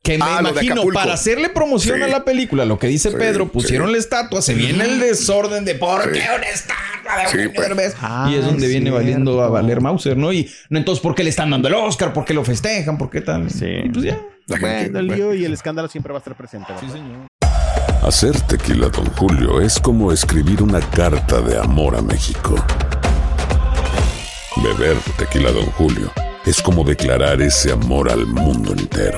Que 0.05 0.17
me 0.17 0.25
Ah, 0.25 0.39
imagino, 0.41 0.83
para 0.93 1.13
hacerle 1.13 1.47
promoción 1.47 1.95
Sí. 1.97 2.03
a 2.03 2.07
la 2.07 2.25
película, 2.25 2.65
lo 2.65 2.77
que 2.77 2.87
dice 2.87 3.09
Sí, 3.09 3.15
Pedro, 3.17 3.47
pusieron 3.47 3.87
sí. 3.87 3.93
la 3.93 3.99
estatua, 3.99 4.41
se 4.41 4.53
viene 4.53 4.83
el 4.83 4.99
desorden 4.99 5.63
de 5.63 5.75
por 5.75 6.03
Sí. 6.03 6.19
qué 6.19 6.25
una 6.35 6.43
estatua 6.49 7.17
de 7.23 7.27
Sí, 7.29 7.49
pues. 7.55 7.95
Ah, 8.01 8.27
y 8.29 8.35
es 8.35 8.43
donde 8.43 8.67
viene 8.67 8.81
cierto. 8.89 8.97
valiendo 8.99 9.41
a 9.41 9.47
valer 9.47 9.79
Mauser, 9.79 10.17
¿no? 10.17 10.33
Y 10.33 10.51
no, 10.69 10.77
entonces, 10.77 11.01
¿por 11.01 11.15
qué 11.15 11.23
le 11.23 11.29
están 11.29 11.51
dando 11.51 11.69
el 11.69 11.73
Oscar? 11.75 12.11
¿Por 12.11 12.25
qué 12.25 12.33
lo 12.33 12.43
festejan? 12.43 12.97
¿Por 12.97 13.09
qué 13.09 13.21
tal? 13.21 13.49
Sí. 13.49 13.65
Y 13.65 13.89
pues 13.89 14.03
ya. 14.03 14.19
La 14.47 14.57
gente- 14.57 14.91
Bueno, 14.91 14.99
el 14.99 15.07
lío 15.07 15.33
y 15.33 15.45
el 15.45 15.53
escándalo 15.53 15.87
siempre 15.87 16.11
va 16.11 16.17
a 16.17 16.19
estar 16.19 16.35
presente. 16.35 16.67
¿verdad? 16.73 17.27
Hacer 18.05 18.37
tequila, 18.41 18.89
Don 18.89 19.05
Julio, 19.13 19.61
es 19.61 19.79
como 19.79 20.11
escribir 20.11 20.61
una 20.61 20.81
carta 20.81 21.39
de 21.39 21.57
amor 21.57 21.95
a 21.95 22.01
México. 22.01 22.55
Beber 24.57 24.97
tequila, 25.17 25.51
Don 25.53 25.65
Julio, 25.67 26.11
es 26.45 26.61
como 26.61 26.83
declarar 26.83 27.41
ese 27.41 27.71
amor 27.71 28.11
al 28.11 28.25
mundo 28.25 28.73
entero. 28.73 29.17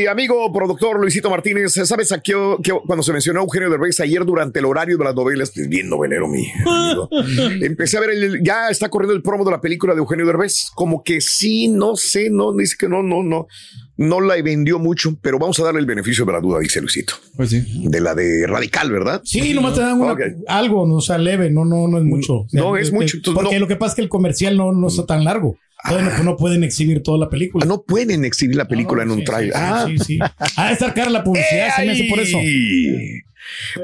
Mi 0.00 0.06
amigo 0.06 0.50
productor 0.50 0.98
Luisito 0.98 1.28
Martínez, 1.28 1.72
¿sabes 1.74 2.10
a 2.10 2.20
qué, 2.20 2.32
qué- 2.62 2.72
cuando 2.86 3.02
se 3.02 3.12
mencionó 3.12 3.40
a 3.40 3.42
Eugenio 3.42 3.68
Derbez 3.68 4.00
ayer 4.00 4.24
durante 4.24 4.58
el 4.58 4.64
horario 4.64 4.96
de 4.96 5.04
las 5.04 5.14
novelas? 5.14 5.54
Es 5.54 5.68
bien 5.68 5.90
novelero, 5.90 6.26
mi 6.26 6.46
amigo. 6.66 7.06
Empecé 7.62 7.98
a 7.98 8.00
ver, 8.00 8.10
el, 8.10 8.42
ya 8.42 8.70
está 8.70 8.88
corriendo 8.88 9.14
el 9.14 9.20
promo 9.22 9.44
de 9.44 9.50
la 9.50 9.60
película 9.60 9.92
de 9.92 9.98
Eugenio 10.00 10.24
Derbez. 10.24 10.70
Como 10.74 11.02
que 11.02 11.20
sí, 11.20 11.68
no 11.68 11.96
sé, 11.96 12.30
no, 12.30 12.54
dice 12.56 12.76
que 12.78 12.88
no, 12.88 13.02
no, 13.02 13.22
no, 13.22 13.46
no 13.98 14.20
la 14.22 14.40
vendió 14.40 14.78
mucho, 14.78 15.18
pero 15.20 15.38
vamos 15.38 15.60
a 15.60 15.64
darle 15.64 15.80
el 15.80 15.86
beneficio 15.86 16.24
de 16.24 16.32
la 16.32 16.40
duda, 16.40 16.60
dice 16.60 16.80
Luisito. 16.80 17.12
Pues 17.36 17.50
sí. 17.50 17.62
De 17.86 18.00
la 18.00 18.14
de 18.14 18.46
Radical, 18.46 18.90
¿verdad? 18.90 19.20
Sí, 19.22 19.52
nomás 19.52 19.74
te 19.74 19.82
dan 19.82 20.00
una- 20.00 20.16
algo, 20.48 20.86
no, 20.86 20.94
o 20.94 21.00
sea, 21.02 21.18
leve, 21.18 21.50
no, 21.50 21.66
no, 21.66 21.88
no 21.88 21.98
es 21.98 22.04
mucho. 22.04 22.46
No, 22.52 22.78
es 22.78 22.84
Este, 22.86 22.96
mucho, 22.96 23.16
entonces 23.18 23.42
Porque 23.42 23.56
no. 23.56 23.60
lo 23.60 23.68
que 23.68 23.76
pasa 23.76 23.92
es 23.92 23.96
que 23.96 24.02
el 24.02 24.08
comercial 24.08 24.56
no, 24.56 24.72
no 24.72 24.88
está 24.88 25.04
tan 25.04 25.24
largo. 25.24 25.56
Entonces 25.84 26.18
no, 26.18 26.24
no 26.24 26.36
pueden 26.36 26.62
exhibir 26.64 27.02
toda 27.02 27.18
la 27.18 27.28
película. 27.28 27.64
Ah, 27.64 27.68
No 27.68 27.82
pueden 27.82 28.24
exhibir 28.24 28.56
la 28.56 28.66
película 28.68 29.02
en 29.02 29.10
un 29.10 29.18
sí, 29.18 29.24
trailer. 29.24 29.52
sí, 29.54 29.58
ah, 29.62 29.84
sí, 29.88 29.98
sí. 29.98 30.18
Ah, 30.56 30.72
estar 30.72 30.92
cara 30.94 31.10
la 31.10 31.24
publicidad, 31.24 31.68
se 31.76 31.84
me 31.86 31.92
hace 31.92 32.04
por 32.08 32.20
eso. 32.20 32.38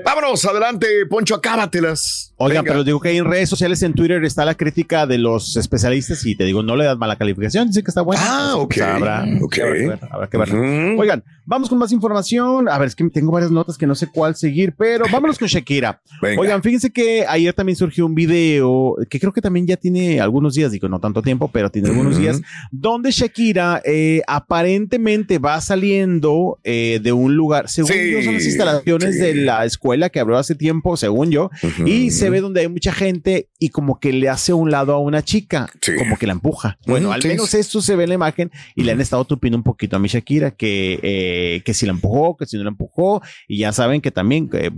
Vámonos, 0.04 0.44
adelante, 0.44 0.86
Poncho, 1.08 1.34
acábatelas. 1.34 2.32
Oigan, 2.36 2.62
Venga. 2.64 2.72
pero 2.74 2.84
digo 2.84 3.00
que 3.00 3.16
en 3.16 3.24
redes 3.24 3.48
sociales, 3.48 3.82
en 3.82 3.94
Twitter, 3.94 4.22
está 4.24 4.44
la 4.44 4.54
crítica 4.54 5.06
de 5.06 5.18
los 5.18 5.56
especialistas 5.56 6.24
y 6.26 6.36
te 6.36 6.44
digo, 6.44 6.62
no 6.62 6.76
le 6.76 6.84
das 6.84 6.98
mala 6.98 7.16
calificación, 7.16 7.68
dice 7.68 7.82
que 7.82 7.90
está 7.90 8.02
buena. 8.02 8.22
Ah, 8.24 8.52
Pues, 8.54 8.64
ok, 8.64 8.74
pues, 8.74 8.82
habrá, 8.86 9.24
ok. 9.40 9.58
habrá 9.58 9.74
que 9.74 9.86
ver, 9.88 9.98
habrá 10.10 10.26
que 10.28 10.36
ver. 10.38 10.48
Ujú. 10.54 11.00
Oigan, 11.00 11.24
vamos 11.46 11.68
con 11.70 11.78
más 11.78 11.92
información. 11.92 12.68
A 12.68 12.76
ver, 12.78 12.88
es 12.88 12.94
que 12.94 13.08
tengo 13.08 13.32
varias 13.32 13.50
notas 13.50 13.78
que 13.78 13.86
no 13.86 13.94
sé 13.94 14.08
cuál 14.08 14.36
seguir, 14.36 14.74
pero 14.76 15.06
vámonos 15.10 15.38
con 15.38 15.48
Shakira. 15.48 16.02
Venga. 16.22 16.40
Oigan, 16.40 16.62
fíjense 16.62 16.90
que 16.90 17.24
ayer 17.26 17.54
también 17.54 17.76
surgió 17.76 18.04
un 18.04 18.14
video 18.14 18.96
que 19.08 19.18
creo 19.20 19.32
que 19.32 19.40
también 19.40 19.66
ya 19.66 19.76
tiene 19.76 20.20
algunos 20.20 20.54
días, 20.54 20.72
digo, 20.72 20.88
no 20.88 20.98
tanto 21.00 21.22
tiempo, 21.22 21.48
pero 21.52 21.70
tiene 21.70 21.88
algunos 21.88 22.18
días, 22.18 22.40
donde 22.70 23.10
Shakira 23.10 23.80
eh, 23.84 24.22
aparentemente 24.26 25.38
va 25.38 25.60
saliendo 25.60 26.58
eh, 26.64 27.00
de 27.02 27.12
un 27.12 27.36
lugar, 27.36 27.68
según 27.68 27.92
Sí, 27.92 28.10
yo, 28.12 28.22
son 28.22 28.34
las 28.34 28.44
instalaciones 28.44 29.14
sí. 29.14 29.20
de 29.20 29.34
la 29.36 29.64
escuela 29.64 30.08
que 30.10 30.18
abrió 30.20 30.36
hace 30.38 30.54
tiempo, 30.54 30.96
según 30.96 31.30
yo, 31.30 31.50
Ujú. 31.62 31.86
y 31.86 32.10
se 32.10 32.30
ve 32.30 32.40
donde 32.40 32.62
hay 32.62 32.68
mucha 32.68 32.92
gente 32.92 33.48
y 33.58 33.68
como 33.68 34.00
que 34.00 34.12
le 34.12 34.28
hace 34.28 34.52
un 34.52 34.70
lado 34.70 34.94
a 34.94 34.98
una 34.98 35.22
chica, 35.22 35.68
Sí. 35.80 35.92
como 35.96 36.16
que 36.18 36.26
la 36.26 36.32
empuja. 36.32 36.78
Bueno, 36.86 37.12
al 37.12 37.22
menos 37.24 37.54
esto 37.54 37.80
se 37.80 37.94
ve 37.96 38.04
en 38.04 38.08
la 38.10 38.14
imagen 38.16 38.50
y 38.74 38.82
le 38.82 38.92
han 38.92 39.00
estado 39.00 39.24
tupiendo 39.24 39.56
un 39.56 39.62
poquito 39.62 39.96
a 39.96 39.98
mi 39.98 40.08
Shakira 40.08 40.50
que, 40.50 40.98
eh, 41.02 41.35
que 41.64 41.74
si 41.74 41.86
la 41.86 41.92
empujó, 41.92 42.36
que 42.36 42.46
si 42.46 42.56
no 42.56 42.64
la 42.64 42.70
empujó 42.70 43.22
y 43.48 43.58
ya 43.58 43.72
saben 43.72 44.00
que 44.00 44.10
también 44.10 44.48
eh, 44.52 44.70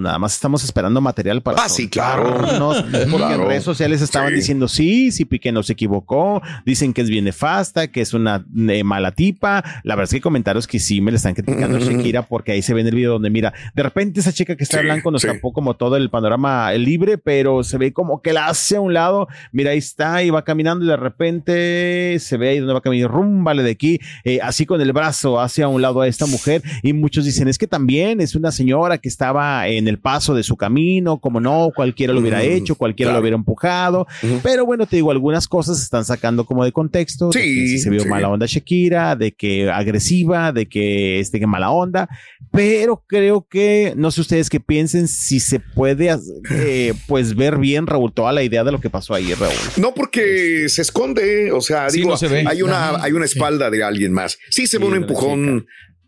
nada 0.00 0.18
más 0.18 0.34
estamos 0.34 0.64
esperando 0.64 1.00
material 1.00 1.42
para 1.42 1.62
Ah, 1.62 1.68
sí, 1.68 1.88
claro. 1.88 2.34
porque 2.38 3.16
Claro. 3.16 3.42
en 3.42 3.48
redes 3.48 3.64
sociales 3.64 4.02
estaban 4.02 4.30
Sí. 4.30 4.34
diciendo 4.36 4.68
sí, 4.68 5.10
sí 5.12 5.24
Piqué 5.24 5.52
no 5.52 5.62
se 5.62 5.72
equivocó, 5.74 6.42
dicen 6.66 6.92
que 6.92 7.00
es 7.02 7.08
bien 7.10 7.24
nefasta, 7.24 7.88
que 7.88 8.00
es 8.00 8.14
una 8.14 8.44
eh, 8.68 8.84
mala 8.84 9.12
tipa. 9.12 9.62
La 9.84 9.94
verdad 9.94 10.04
es 10.04 10.10
que 10.10 10.16
hay 10.16 10.20
comentarios 10.20 10.66
que 10.66 10.78
sí 10.78 11.00
me 11.00 11.10
le 11.10 11.16
están 11.16 11.34
criticando 11.34 11.76
a 11.78 11.80
Shakira 11.80 12.22
porque 12.22 12.52
ahí 12.52 12.62
se 12.62 12.74
ve 12.74 12.80
en 12.82 12.88
el 12.88 12.94
video 12.94 13.12
donde 13.12 13.30
mira, 13.30 13.52
de 13.74 13.82
repente 13.82 14.20
esa 14.20 14.32
chica 14.32 14.56
que 14.56 14.64
está 14.64 14.78
Sí, 14.78 14.84
blanco 14.84 15.10
nos 15.10 15.22
sí. 15.22 15.28
tapó 15.28 15.52
como 15.52 15.74
todo 15.74 15.96
el 15.96 16.10
panorama 16.10 16.72
libre, 16.72 17.18
pero 17.18 17.62
se 17.64 17.78
ve 17.78 17.92
como 17.92 18.20
que 18.22 18.32
la 18.32 18.46
hace 18.48 18.76
a 18.76 18.80
un 18.80 18.92
lado. 18.94 19.28
Mira, 19.52 19.70
ahí 19.70 19.78
está 19.78 20.22
y 20.22 20.30
va 20.30 20.42
caminando 20.44 20.84
y 20.84 20.88
de 20.88 20.96
repente 20.96 22.18
se 22.18 22.36
ve 22.36 22.50
ahí 22.50 22.58
donde 22.58 22.74
va 22.74 22.80
caminando, 22.80 23.14
rúmbale 23.14 23.62
de 23.62 23.70
aquí, 23.70 24.00
eh, 24.24 24.40
así 24.42 24.66
con 24.66 24.80
el 24.80 24.92
brazo 24.92 25.40
hacia 25.40 25.63
un 25.68 25.82
lado 25.82 26.00
a 26.00 26.08
esta 26.08 26.26
mujer. 26.26 26.62
Y 26.82 26.92
muchos 26.92 27.24
dicen, 27.24 27.48
es 27.48 27.58
que 27.58 27.66
también 27.66 28.20
es 28.20 28.34
una 28.34 28.50
señora 28.52 28.98
que 28.98 29.08
estaba 29.08 29.68
en 29.68 29.88
el 29.88 29.98
paso 29.98 30.34
de 30.34 30.42
su 30.42 30.56
camino, 30.56 31.18
como 31.18 31.40
no, 31.40 31.70
cualquiera 31.74 32.12
lo 32.12 32.20
hubiera 32.20 32.38
Ujú, 32.42 32.48
hecho, 32.50 32.74
cualquiera 32.74 33.08
claro. 33.10 33.18
lo 33.18 33.22
hubiera 33.22 33.36
empujado. 33.36 34.06
Pero 34.42 34.66
bueno, 34.66 34.86
te 34.86 34.96
digo, 34.96 35.10
algunas 35.10 35.48
cosas 35.48 35.78
se 35.78 35.84
están 35.84 36.04
sacando 36.04 36.44
como 36.44 36.64
de 36.64 36.72
contexto. 36.72 37.30
de 37.30 37.40
que 37.40 37.78
se 37.78 37.90
vio 37.90 38.00
sí. 38.00 38.08
mala 38.08 38.28
onda 38.28 38.46
Shakira, 38.46 39.16
de 39.16 39.32
que 39.32 39.70
agresiva, 39.70 40.52
de 40.52 40.66
que 40.66 41.20
este 41.20 41.38
que 41.40 41.46
mala 41.46 41.70
onda. 41.70 42.08
Pero 42.52 43.02
creo 43.06 43.46
que, 43.48 43.94
no 43.96 44.10
sé 44.10 44.20
ustedes 44.20 44.48
qué 44.48 44.60
piensen, 44.60 45.08
si 45.08 45.40
se 45.40 45.58
puede 45.60 46.16
eh, 46.50 46.94
pues 47.08 47.34
ver 47.34 47.58
bien, 47.58 47.86
Raúl, 47.86 48.12
toda 48.12 48.32
la 48.32 48.42
idea 48.42 48.62
de 48.64 48.70
lo 48.72 48.80
que 48.80 48.90
pasó 48.90 49.14
ahí, 49.14 49.32
Raúl. 49.34 49.52
No, 49.76 49.92
porque 49.94 50.68
se 50.68 50.82
esconde, 50.82 51.50
o 51.52 51.60
sea, 51.60 51.90
Sí, 51.90 51.98
digo, 51.98 52.10
no 52.10 52.16
se 52.16 52.28
ve. 52.28 52.44
hay 52.46 52.62
una, 52.62 53.02
hay 53.02 53.12
una 53.12 53.26
sí. 53.26 53.36
espalda 53.36 53.70
de 53.70 53.82
alguien 53.82 54.12
más. 54.12 54.38
Sí 54.50 54.66
se 54.66 54.78
ve 54.78 54.84
Sí, 54.84 54.92
un 54.92 55.00
de 55.00 55.06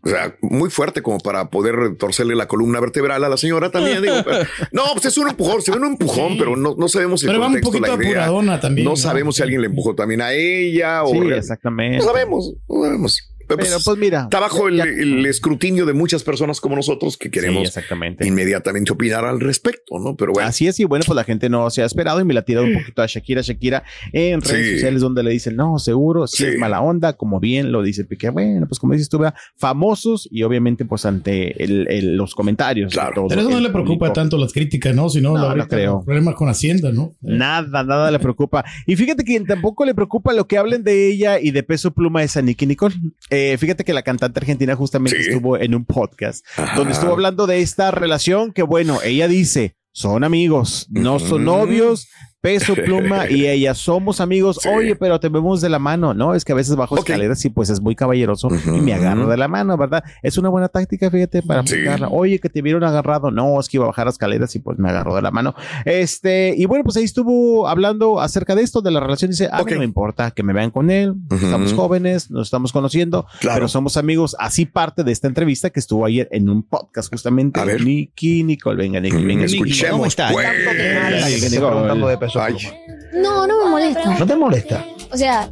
o 0.03 0.09
sea, 0.09 0.35
muy 0.41 0.69
fuerte 0.69 1.01
como 1.01 1.17
para 1.17 1.49
poder 1.49 1.95
torcerle 1.97 2.35
la 2.35 2.47
columna 2.47 2.79
vertebral 2.79 3.23
a 3.23 3.29
la 3.29 3.35
señora 3.37 3.71
también, 3.71 4.01
digo. 4.01 4.15
pero- 4.23 4.45
no, 4.71 4.83
pues 4.93 5.05
es 5.05 5.17
un 5.17 5.27
empujón, 5.29 5.61
se 5.61 5.71
ve 5.71 5.77
un 5.77 5.85
empujón, 5.85 6.33
Sí. 6.33 6.35
pero 6.39 6.55
no, 6.55 6.75
no 6.77 6.87
sabemos 6.87 7.21
el 7.23 7.27
Pero 7.29 7.39
va 7.39 7.47
un 7.47 7.53
contexto, 7.53 7.71
poquito 7.71 7.97
la 7.97 8.03
idea. 8.03 8.11
apuradona 8.25 8.59
también. 8.59 8.87
No 8.87 8.95
sabemos 8.95 9.35
si 9.35 9.43
alguien 9.43 9.61
le 9.61 9.67
empujó 9.67 9.95
también 9.95 10.21
a 10.21 10.31
ella 10.33 11.03
o 11.03 11.11
Sí, 11.11 11.19
exactamente. 11.35 11.97
no 11.97 12.03
sabemos, 12.03 12.53
no 12.69 12.83
sabemos. 12.83 13.29
Pero, 13.47 13.59
Pero 13.59 13.71
pues, 13.75 13.83
pues 13.85 13.97
mira. 13.97 14.23
está 14.23 14.39
bajo 14.39 14.67
el, 14.67 14.75
ya- 14.77 14.83
el 14.83 15.25
escrutinio 15.25 15.85
de 15.85 15.93
muchas 15.93 16.23
personas 16.23 16.59
como 16.59 16.75
nosotros 16.75 17.17
que 17.17 17.27
Sí, 17.29 17.31
queremos 17.31 17.63
exactamente. 17.67 18.27
inmediatamente 18.27 18.91
opinar 18.91 19.25
al 19.25 19.39
respecto, 19.39 19.99
¿no? 19.99 20.15
Pero 20.15 20.33
bueno. 20.33 20.47
Así 20.49 20.67
es, 20.67 20.79
y 20.79 20.83
bueno, 20.85 21.03
pues 21.07 21.15
la 21.15 21.23
gente 21.23 21.49
no 21.49 21.69
se 21.69 21.81
ha 21.81 21.85
esperado 21.85 22.19
y 22.19 22.25
me 22.25 22.33
la 22.33 22.41
ha 22.41 22.43
tirado 22.45 22.65
un 22.65 22.73
poquito 22.73 23.01
a 23.01 23.05
Shakira, 23.07 23.41
Shakira 23.41 23.83
en 24.13 24.41
redes 24.41 24.65
Sí. 24.67 24.73
sociales 24.73 25.01
donde 25.01 25.23
le 25.23 25.31
dicen, 25.31 25.55
no, 25.55 25.79
seguro, 25.79 26.27
si 26.27 26.37
Sí. 26.37 26.45
es 26.45 26.57
mala 26.59 26.81
onda, 26.81 27.13
como 27.13 27.39
bien 27.39 27.71
lo 27.71 27.81
dice 27.83 28.03
Piqué. 28.05 28.29
Bueno, 28.29 28.67
pues 28.67 28.79
como 28.79 28.93
dices 28.93 29.09
tú, 29.09 29.17
vea, 29.19 29.33
famosos 29.55 30.27
y 30.31 30.43
obviamente 30.43 30.85
pues 30.85 31.05
ante 31.05 31.63
el- 31.63 31.87
el- 31.89 32.15
los 32.17 32.33
comentarios. 32.35 32.93
Claro. 32.93 33.13
todo 33.15 33.27
Pero 33.29 33.41
eso 33.41 33.49
no 33.49 33.59
le 33.59 33.69
preocupa 33.69 34.07
público. 34.07 34.13
tanto 34.13 34.37
las 34.37 34.51
críticas, 34.53 34.93
¿no? 34.95 35.09
Si 35.09 35.21
no, 35.21 35.37
No, 35.37 35.67
creo. 35.67 35.99
el 35.99 36.05
problema 36.05 36.33
con 36.35 36.49
Hacienda, 36.49 36.91
¿no? 36.91 37.15
Nada, 37.21 37.83
nada 37.83 38.11
le 38.11 38.19
preocupa. 38.19 38.63
Y 38.85 38.95
fíjate 38.95 39.23
que 39.23 39.39
tampoco 39.41 39.85
le 39.85 39.93
preocupa 39.95 40.33
lo 40.33 40.47
que 40.47 40.57
hablen 40.57 40.83
de 40.83 41.09
ella 41.09 41.39
y 41.39 41.51
de 41.51 41.63
peso 41.63 41.91
pluma 41.91 42.23
es 42.23 42.35
a 42.37 42.41
Nicky 42.41 42.65
Nicole. 42.65 42.95
Eh, 43.29 43.36
fíjate 43.59 43.83
que 43.83 43.93
la 43.93 44.01
cantante 44.03 44.39
argentina 44.39 44.75
justamente 44.75 45.21
Sí. 45.21 45.29
estuvo 45.29 45.57
en 45.57 45.75
un 45.75 45.85
podcast 45.85 46.45
Ajá. 46.57 46.75
donde 46.75 46.93
estuvo 46.93 47.11
hablando 47.11 47.47
de 47.47 47.61
esta 47.61 47.91
relación 47.91 48.51
que, 48.53 48.63
bueno, 48.63 48.99
ella 49.03 49.27
dice, 49.27 49.75
son 49.91 50.23
amigos, 50.23 50.87
no 50.89 51.19
son 51.19 51.45
novios. 51.45 52.07
Peso 52.47 52.75
Pluma 52.75 53.27
y 53.29 53.47
ella 53.47 53.73
somos 53.73 54.21
amigos. 54.21 54.59
Sí. 54.61 54.69
Oye, 54.69 54.95
pero 54.95 55.19
te 55.19 55.29
vemos 55.29 55.61
de 55.61 55.69
la 55.69 55.79
mano, 55.79 56.13
¿no? 56.13 56.33
Es 56.33 56.45
que 56.45 56.53
a 56.53 56.55
veces 56.55 56.75
bajo 56.75 56.97
escaleras 56.97 57.43
y 57.45 57.49
pues 57.49 57.69
es 57.69 57.81
muy 57.81 57.95
caballeroso 57.95 58.47
y 58.65 58.79
me 58.81 58.93
agarro 58.93 59.27
de 59.27 59.37
la 59.37 59.47
mano, 59.47 59.75
¿verdad? 59.77 60.03
Es 60.21 60.37
una 60.37 60.49
buena 60.49 60.69
táctica, 60.69 61.09
fíjate, 61.11 61.41
para 61.43 61.65
Sí. 61.65 61.75
aplicarla. 61.75 62.07
Oye, 62.09 62.39
que 62.39 62.49
te 62.49 62.61
vieron 62.61 62.83
agarrado. 62.83 63.31
No, 63.31 63.59
es 63.59 63.67
que 63.67 63.77
iba 63.77 63.85
a 63.85 63.87
bajar 63.87 64.07
escaleras 64.07 64.55
y 64.55 64.59
pues 64.59 64.79
me 64.79 64.89
agarró 64.89 65.15
de 65.15 65.21
la 65.21 65.31
mano. 65.31 65.53
Este, 65.85 66.53
y 66.57 66.65
bueno, 66.65 66.83
pues 66.83 66.95
ahí 66.97 67.03
estuvo 67.03 67.67
hablando 67.67 68.19
acerca 68.19 68.55
de 68.55 68.61
esto, 68.61 68.81
de 68.81 68.91
la 68.91 68.99
relación. 68.99 69.31
Dice, 69.31 69.49
a 69.51 69.61
Ok. 69.61 69.67
mí 69.67 69.73
no 69.73 69.79
me 69.79 69.85
importa 69.85 70.31
que 70.31 70.43
me 70.43 70.53
vean 70.53 70.71
con 70.71 70.89
él. 70.89 71.11
Ujú. 71.29 71.35
Estamos 71.45 71.73
jóvenes, 71.73 72.29
nos 72.31 72.47
estamos 72.47 72.71
conociendo, 72.71 73.25
Claro. 73.39 73.55
pero 73.57 73.67
somos 73.67 73.97
amigos. 73.97 74.35
Así 74.39 74.65
parte 74.65 75.03
de 75.03 75.11
esta 75.11 75.27
entrevista 75.27 75.69
que 75.69 75.79
estuvo 75.79 76.05
ayer 76.05 76.27
en 76.31 76.49
un 76.49 76.63
podcast 76.63 77.09
justamente. 77.09 77.59
A 77.59 77.65
ver. 77.65 77.81
Nicky 77.83 78.43
Nicole, 78.43 78.77
venga, 78.77 78.99
Nicky, 78.99 79.23
venga, 79.23 79.45
Nicky. 79.45 79.55
Escuchemos, 79.55 79.91
¿Cómo 79.91 80.05
está? 80.05 80.29
pues. 80.31 80.47
Nicky 80.47 81.57
preguntando 81.57 81.95
Nicole. 81.95 82.11
de 82.11 82.17
peso 82.17 82.36
Ay. 82.39 82.55
pluma. 82.55 82.77
No, 83.13 83.47
no 83.47 83.63
me 83.63 83.69
molesta. 83.69 84.15
¿No 84.17 84.27
te 84.27 84.35
molesta? 84.35 84.85
O 85.09 85.17
sea, 85.17 85.49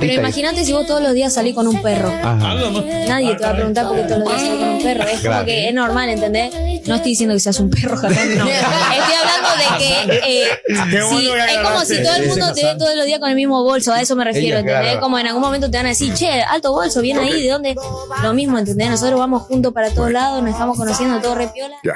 pero 0.00 0.12
imagínate 0.12 0.64
si 0.64 0.72
vos 0.72 0.86
todos 0.86 1.02
los 1.02 1.12
días 1.12 1.32
salís 1.32 1.54
con 1.54 1.66
un 1.66 1.82
perro. 1.82 2.10
Nadie 3.06 3.34
te 3.36 3.44
va 3.44 3.50
a 3.50 3.54
preguntar 3.54 3.86
por 3.86 3.96
qué 3.96 4.02
todos 4.04 4.20
los 4.20 4.28
días 4.28 4.40
salís 4.40 4.58
con 4.58 4.68
un 4.70 4.82
perro. 4.82 5.04
Es 5.04 5.20
como 5.20 5.44
que 5.44 5.68
es 5.68 5.74
normal, 5.74 6.08
¿entendés? 6.08 6.54
No 6.86 6.94
estoy 6.94 7.10
diciendo 7.10 7.34
que 7.34 7.40
seas 7.40 7.60
un 7.60 7.70
perro, 7.70 7.96
jamás, 7.96 8.26
no. 8.26 8.46
Estoy 8.48 9.14
hablando 9.14 9.48
de 9.58 9.78
que 9.78 10.42
eh, 10.42 10.48
es 10.68 11.58
como 11.62 11.84
si 11.84 12.02
todo 12.02 12.14
el 12.16 12.28
mundo 12.28 12.52
te 12.54 12.64
ve 12.64 12.74
todos 12.76 12.96
los 12.96 13.06
días 13.06 13.20
con 13.20 13.28
el 13.28 13.36
mismo 13.36 13.62
bolso, 13.62 13.92
a 13.92 14.00
eso 14.00 14.16
me 14.16 14.24
refiero, 14.24 14.58
¿entendés? 14.58 14.96
Como 14.96 15.18
en 15.18 15.26
algún 15.26 15.42
momento 15.42 15.70
te 15.70 15.76
van 15.76 15.86
a 15.86 15.90
decir, 15.90 16.14
che, 16.14 16.42
alto 16.42 16.72
bolso, 16.72 17.02
viene 17.02 17.20
ahí, 17.20 17.42
¿de 17.42 17.50
dónde? 17.50 17.76
Lo 18.22 18.32
mismo, 18.32 18.58
¿entendés? 18.58 18.88
Nosotros 18.88 19.18
vamos 19.18 19.42
juntos 19.42 19.72
para 19.72 19.90
todos 19.90 20.10
lados, 20.10 20.42
nos 20.42 20.52
estamos 20.52 20.78
conociendo 20.78 21.20
todo 21.20 21.34
repiola. 21.34 21.76
Ya. 21.84 21.94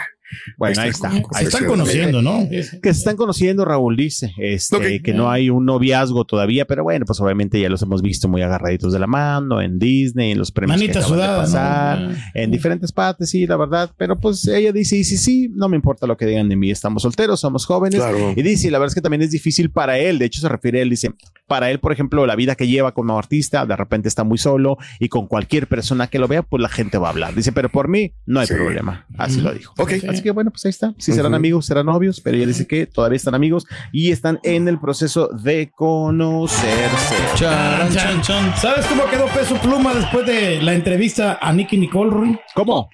Bueno, 0.57 0.81
ahí 0.83 0.91
está. 0.91 1.11
Se 1.11 1.45
están 1.45 1.67
conociendo, 1.67 2.23
¿no? 2.23 2.49
Que 2.51 2.63
se 2.63 2.99
están 2.99 3.17
conociendo, 3.17 3.65
Raúl 3.65 3.97
dice, 3.97 4.33
este, 4.39 5.01
que 5.03 5.15
no 5.15 5.31
hay 5.31 5.51
un 5.51 5.65
noviazgo 5.65 6.25
todavía, 6.25 6.65
pero 6.67 6.83
bueno, 6.85 7.05
pues 7.07 7.21
obviamente 7.21 7.61
ya 7.61 7.69
los 7.69 7.83
hemos 7.83 8.03
visto 8.03 8.29
muy 8.29 8.43
agarraditos 8.43 8.93
de 8.93 8.99
la 8.99 9.07
mano 9.07 9.61
en 9.63 9.79
Disney, 9.79 10.33
en 10.33 10.39
los 10.39 10.51
premios 10.53 10.79
Manita 10.79 11.01
que 11.01 11.07
acaban 11.07 11.19
de 11.19 11.25
sudada, 11.25 11.43
pasar, 11.43 12.01
¿no? 12.01 12.15
en 12.35 12.51
diferentes 12.51 12.93
partes, 12.93 13.31
sí, 13.31 13.47
la 13.47 13.57
verdad, 13.57 13.91
pero 13.97 14.19
pues 14.19 14.47
ella 14.49 14.73
dice, 14.73 14.97
sí, 14.97 15.05
sí, 15.05 15.17
sí, 15.19 15.51
no 15.55 15.69
me 15.69 15.77
importa 15.77 16.07
lo 16.07 16.17
que 16.17 16.27
digan 16.27 16.49
de 16.49 16.57
mí, 16.57 16.71
estamos 16.71 17.03
solteros, 17.03 17.41
somos 17.41 17.67
jóvenes, 17.67 18.01
Claro. 18.01 18.33
y 18.37 18.43
dice, 18.43 18.71
la 18.71 18.79
verdad 18.79 18.91
es 18.93 18.95
que 18.95 19.01
también 19.03 19.23
es 19.23 19.31
difícil 19.31 19.71
para 19.71 19.99
él, 19.99 20.19
de 20.19 20.27
hecho 20.27 20.41
se 20.41 20.49
refiere, 20.49 20.81
él 20.83 20.91
dice, 20.91 21.11
para 21.47 21.71
él, 21.71 21.79
por 21.81 21.93
ejemplo, 21.93 22.27
la 22.27 22.37
vida 22.37 22.55
que 22.55 22.67
lleva 22.69 22.93
como 22.93 23.19
artista, 23.19 23.65
de 23.67 23.77
repente 23.77 24.09
está 24.09 24.25
muy 24.25 24.39
solo, 24.39 24.77
y 25.01 25.09
con 25.09 25.27
cualquier 25.27 25.67
persona 25.67 26.07
que 26.09 26.19
lo 26.19 26.29
vea, 26.29 26.43
pues 26.43 26.63
la 26.63 26.69
gente 26.69 26.99
va 26.99 27.09
a 27.09 27.11
hablar, 27.11 27.35
dice, 27.35 27.53
pero 27.53 27.69
por 27.71 27.89
mí 27.89 28.13
no 28.27 28.41
hay 28.41 28.47
Sí. 28.47 28.55
problema, 28.55 29.07
así 29.17 29.41
lo 29.41 29.53
dijo. 29.53 29.73
Ok. 29.79 29.93
Así 30.09 30.18
que 30.23 30.31
bueno, 30.31 30.51
pues 30.51 30.65
ahí 30.65 30.71
está. 30.71 30.95
Si 30.99 31.13
serán 31.13 31.35
amigos, 31.35 31.67
serán 31.67 31.87
novios, 31.87 32.21
pero 32.21 32.37
ella 32.37 32.47
dice 32.47 32.67
que 32.67 32.87
todavía 32.87 33.17
están 33.17 33.35
amigos 33.35 33.67
y 33.93 34.11
están 34.13 34.41
en 34.43 34.69
el 34.69 34.79
proceso 34.81 35.29
de 35.29 35.71
conocerse. 35.75 37.15
Chan, 37.35 37.93
chan, 37.93 38.23
chan. 38.23 38.55
¿Sabes 38.57 38.87
cómo 38.87 39.05
quedó 39.07 39.27
Peso 39.27 39.57
Pluma 39.57 39.95
después 39.95 40.27
de 40.27 40.61
la 40.63 40.75
entrevista 40.75 41.39
a 41.41 41.53
Nicky 41.53 41.77
Nicole, 41.79 42.11
Rui? 42.11 42.39
¿Cómo? 42.55 42.89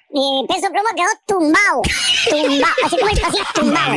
Peso 0.47 0.67
pluma 0.71 0.89
quedó 0.95 1.09
tumbado. 1.27 1.81
Tumbado. 2.29 2.73
Así 2.85 2.97
como 2.97 3.11
está 3.11 3.27
así, 3.27 3.37
tumbado. 3.53 3.95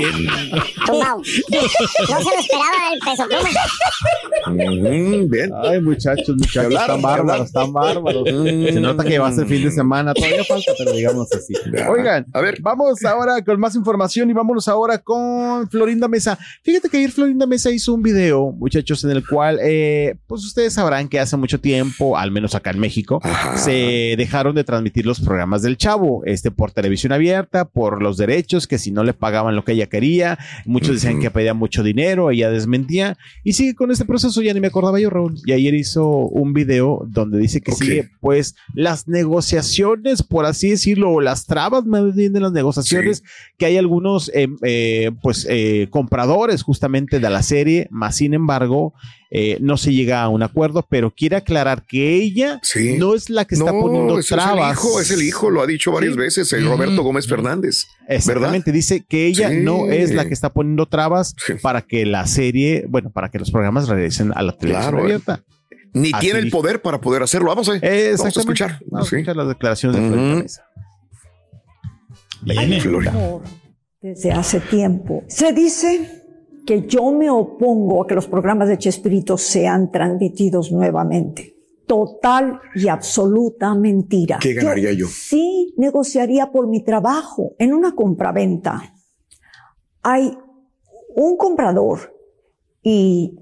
Tumbado. 0.86 1.18
No 1.18 2.18
se 2.18 2.24
lo 2.24 2.40
esperaba 2.40 2.92
el 2.92 3.00
peso 3.00 3.26
pluma. 3.28 3.50
Bien. 5.28 5.52
Ay, 5.62 5.80
muchachos, 5.80 6.36
muchachos, 6.36 6.72
están 6.72 6.96
¿qué 6.96 7.02
bárbaros, 7.02 7.46
están 7.46 7.72
bárbaros. 7.72 8.24
Se 8.28 8.80
nota 8.80 9.04
que 9.04 9.18
va 9.18 9.28
a 9.28 9.32
ser 9.32 9.46
fin 9.46 9.62
de 9.64 9.70
semana, 9.70 10.14
todavía 10.14 10.44
falta, 10.44 10.72
pero 10.78 10.92
digamos 10.92 11.28
así. 11.32 11.54
Oigan, 11.88 12.26
A 12.32 12.40
ver. 12.40 12.58
vamos 12.60 13.04
ahora 13.18 13.42
con 13.42 13.58
más 13.58 13.74
información 13.74 14.30
y 14.30 14.32
vámonos 14.32 14.68
ahora 14.68 14.98
con 14.98 15.68
Florinda 15.68 16.08
Mesa. 16.08 16.38
Fíjate 16.62 16.88
que 16.88 16.98
ayer 16.98 17.10
Florinda 17.10 17.46
Mesa 17.46 17.70
hizo 17.70 17.94
un 17.94 18.02
video, 18.02 18.52
muchachos, 18.52 19.02
en 19.04 19.10
el 19.10 19.26
cual, 19.26 19.58
eh, 19.62 20.16
pues 20.26 20.44
ustedes 20.44 20.74
sabrán 20.74 21.08
que 21.08 21.18
hace 21.18 21.36
mucho 21.36 21.60
tiempo, 21.60 22.16
al 22.16 22.30
menos 22.30 22.54
acá 22.54 22.70
en 22.70 22.78
México, 22.78 23.20
Ajá. 23.22 23.56
se 23.58 24.14
dejaron 24.16 24.54
de 24.54 24.64
transmitir 24.64 25.06
los 25.06 25.20
programas 25.20 25.62
del 25.62 25.76
Chavo, 25.76 26.22
este 26.24 26.50
por 26.50 26.70
televisión 26.72 27.12
abierta, 27.12 27.64
por 27.64 28.02
los 28.02 28.16
derechos, 28.16 28.66
que 28.66 28.78
si 28.78 28.90
no 28.90 29.04
le 29.04 29.14
pagaban 29.14 29.56
lo 29.56 29.64
que 29.64 29.72
ella 29.72 29.86
quería, 29.86 30.38
muchos 30.64 30.94
decían 30.94 31.20
que 31.20 31.30
pedía 31.30 31.54
mucho 31.54 31.82
dinero, 31.82 32.30
ella 32.30 32.50
desmentía, 32.50 33.16
y 33.44 33.54
sigue 33.54 33.74
con 33.74 33.90
este 33.90 34.04
proceso, 34.04 34.42
ya 34.42 34.54
ni 34.54 34.60
me 34.60 34.68
acordaba 34.68 35.00
yo, 35.00 35.10
Raúl, 35.10 35.40
y 35.44 35.52
ayer 35.52 35.74
hizo 35.74 36.06
un 36.08 36.52
video 36.52 37.04
donde 37.08 37.38
dice 37.38 37.60
que 37.60 37.72
sigue, 37.72 38.10
pues, 38.20 38.54
las 38.74 39.08
negociaciones, 39.08 40.22
por 40.22 40.46
así 40.46 40.70
decirlo, 40.70 41.10
o 41.10 41.20
las 41.20 41.46
trabas 41.46 41.84
más 41.84 42.14
bien 42.14 42.32
de 42.32 42.40
las 42.40 42.52
negociaciones, 42.52 43.07
que 43.56 43.66
hay 43.66 43.76
algunos, 43.76 44.30
eh, 44.34 44.48
eh, 44.62 45.10
pues, 45.22 45.46
eh, 45.48 45.88
compradores 45.90 46.62
justamente 46.62 47.20
de 47.20 47.30
la 47.30 47.42
serie, 47.42 47.88
más 47.90 48.16
sin 48.16 48.34
embargo, 48.34 48.94
no 49.60 49.76
se 49.76 49.92
llega 49.92 50.22
a 50.22 50.28
un 50.30 50.42
acuerdo, 50.42 50.86
pero 50.88 51.10
quiere 51.10 51.36
aclarar 51.36 51.84
que 51.86 52.14
ella 52.14 52.60
Sí. 52.62 52.96
no 52.98 53.14
es 53.14 53.28
la 53.28 53.44
que 53.44 53.56
está 53.56 53.72
poniendo 53.72 54.18
trabas. 54.22 54.72
Es 54.72 54.78
el 54.78 54.86
hijo, 54.88 55.00
es 55.00 55.10
el 55.10 55.22
hijo, 55.22 55.50
lo 55.50 55.60
ha 55.60 55.66
dicho 55.66 55.92
varias 55.92 56.14
Sí. 56.14 56.18
veces, 56.18 56.52
el 56.54 56.66
Roberto 56.66 57.02
Gómez 57.02 57.26
Fernández. 57.28 57.84
Exactamente, 58.08 58.72
dice 58.72 59.04
que 59.06 59.26
ella 59.26 59.50
no 59.50 59.86
es 59.90 60.14
la 60.14 60.26
que 60.26 60.32
está 60.32 60.52
poniendo 60.52 60.86
trabas 60.86 61.34
para 61.60 61.82
que 61.82 62.06
la 62.06 62.26
serie, 62.26 62.86
bueno, 62.88 63.10
para 63.10 63.28
que 63.30 63.38
los 63.38 63.50
programas 63.50 63.88
regresen 63.88 64.32
a 64.34 64.42
la 64.42 64.56
televisión 64.56 64.92
Claro, 64.92 65.04
abierta. 65.04 65.44
Ni 65.94 66.10
Así 66.12 66.20
tiene 66.26 66.38
el 66.40 66.50
poder 66.50 66.82
para 66.82 67.00
poder 67.00 67.22
hacerlo. 67.22 67.48
Vamos 67.48 67.68
a, 67.68 67.72
vamos 67.72 68.24
a 68.24 68.28
escuchar. 68.28 68.78
Vamos 68.90 69.08
Sí. 69.08 69.16
a 69.16 69.18
escuchar 69.18 69.36
las 69.36 69.48
declaraciones 69.48 69.96
de 70.00 70.06
Ujú. 70.06 70.12
Florinda 70.14 70.42
Mesa. 70.42 70.62
Viene. 72.42 72.80
Florida. 72.80 73.12
desde 74.00 74.32
hace 74.32 74.60
tiempo. 74.60 75.22
Se 75.26 75.52
dice 75.52 76.24
que 76.66 76.86
yo 76.86 77.10
me 77.12 77.30
opongo 77.30 78.02
a 78.02 78.06
que 78.06 78.14
los 78.14 78.28
programas 78.28 78.68
de 78.68 78.78
Chespirito 78.78 79.36
sean 79.36 79.90
transmitidos 79.90 80.70
nuevamente. 80.70 81.56
Total 81.86 82.60
y 82.74 82.88
absoluta 82.88 83.74
mentira. 83.74 84.38
¿Qué 84.40 84.52
ganaría 84.52 84.92
yo? 84.92 85.06
Sí 85.06 85.74
negociaría 85.78 86.52
por 86.52 86.68
mi 86.68 86.84
trabajo 86.84 87.54
en 87.58 87.72
una 87.72 87.94
compraventa. 87.94 88.94
Hay 90.02 90.36
un 91.14 91.36
comprador 91.36 92.14
y 92.82 93.34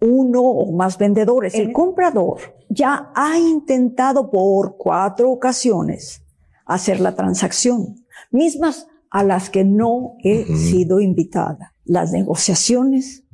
uno 0.00 0.40
o 0.40 0.72
más 0.72 0.98
vendedores. 0.98 1.54
El 1.54 1.72
comprador 1.72 2.38
ya 2.68 3.12
ha 3.14 3.38
intentado 3.38 4.30
por 4.30 4.76
cuatro 4.76 5.30
ocasiones 5.30 6.22
hacer 6.64 7.00
la 7.00 7.14
transacción, 7.14 7.99
mismas 8.30 8.86
a 9.10 9.24
las 9.24 9.50
que 9.50 9.64
no 9.64 10.14
he 10.22 10.44
sido 10.56 11.00
invitada. 11.00 11.74
Las 11.84 12.12
negociaciones 12.12 13.24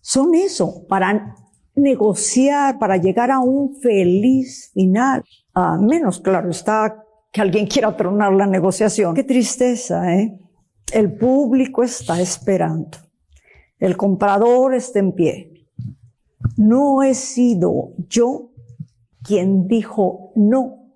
son 0.00 0.34
eso, 0.34 0.86
para 0.88 1.34
negociar, 1.74 2.78
para 2.78 2.96
llegar 2.96 3.30
a 3.30 3.40
un 3.40 3.76
feliz 3.80 4.70
final. 4.72 5.24
A 5.54 5.76
menos, 5.78 6.20
claro, 6.20 6.50
está 6.50 7.04
que 7.32 7.40
alguien 7.40 7.66
quiera 7.66 7.96
tronar 7.96 8.32
la 8.32 8.46
negociación. 8.46 9.14
Qué 9.14 9.24
tristeza, 9.24 10.14
¿eh? 10.14 10.38
El 10.92 11.16
público 11.16 11.82
está 11.82 12.20
esperando. 12.20 12.98
El 13.78 13.96
comprador 13.96 14.74
está 14.74 14.98
en 15.00 15.12
pie. 15.12 15.68
No 16.56 17.02
he 17.02 17.14
sido 17.14 17.92
yo 18.08 18.50
quien 19.22 19.68
dijo 19.68 20.32
no. 20.34 20.94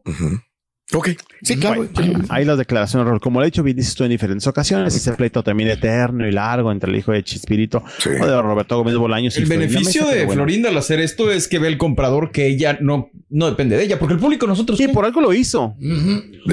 Ok, 0.94 1.11
sí, 1.42 1.57
claro. 1.59 1.88
Hay 2.28 2.44
las 2.44 2.59
declaraciones, 2.59 3.07
Raúl. 3.07 3.20
Como 3.20 3.40
lo 3.40 3.44
he 3.44 3.48
dicho, 3.48 3.62
bien 3.62 3.76
dices 3.76 3.94
tú 3.94 4.05
en 4.05 4.11
diferentes 4.11 4.46
ocasiones, 4.46 4.94
ese 4.94 5.12
pleito 5.12 5.42
también 5.42 5.70
eterno 5.70 6.26
y 6.28 6.33
largo 6.33 6.70
entre 6.70 6.90
el 6.90 6.96
hijo 6.98 7.12
de 7.12 7.22
Chispirito 7.22 7.83
Sí. 7.98 8.11
o 8.20 8.26
de 8.26 8.42
Roberto 8.42 8.76
Gómez 8.76 8.96
Bolaños. 8.96 9.37
y 9.37 9.40
El 9.40 9.46
Florinda 9.46 9.66
beneficio 9.72 10.02
Mesa, 10.02 10.14
de 10.14 10.24
bueno. 10.26 10.42
Florinda 10.42 10.68
al 10.68 10.76
hacer 10.76 11.00
esto 11.00 11.31
es 11.33 11.48
que 11.48 11.59
ve 11.59 11.68
el 11.68 11.78
comprador 11.78 12.31
que 12.31 12.46
ella 12.46 12.78
no, 12.81 13.11
no 13.31 13.46
depende 13.48 13.76
de 13.76 13.85
ella, 13.85 13.98
porque 13.98 14.14
el 14.14 14.20
público 14.20 14.46
nosotros. 14.46 14.78
Sí, 14.78 14.87
¿qué? 14.87 14.92
por 14.92 15.05
algo 15.05 15.20
lo 15.20 15.33
hizo. 15.33 15.74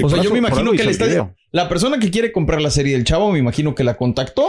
o 0.03 0.09
sea, 0.09 0.21
yo 0.23 0.31
me 0.31 0.39
imagino 0.39 0.71
que 0.71 0.81
el 0.83 0.89
está. 0.89 1.05
video. 1.05 1.35
La 1.51 1.67
persona 1.67 1.97
que 1.99 2.11
quiere 2.11 2.31
comprar 2.31 2.61
la 2.61 2.69
serie 2.69 2.93
del 2.93 3.03
chavo, 3.05 3.31
me 3.31 3.39
imagino 3.39 3.73
que 3.75 3.83
la 3.83 3.97
contactó. 3.97 4.45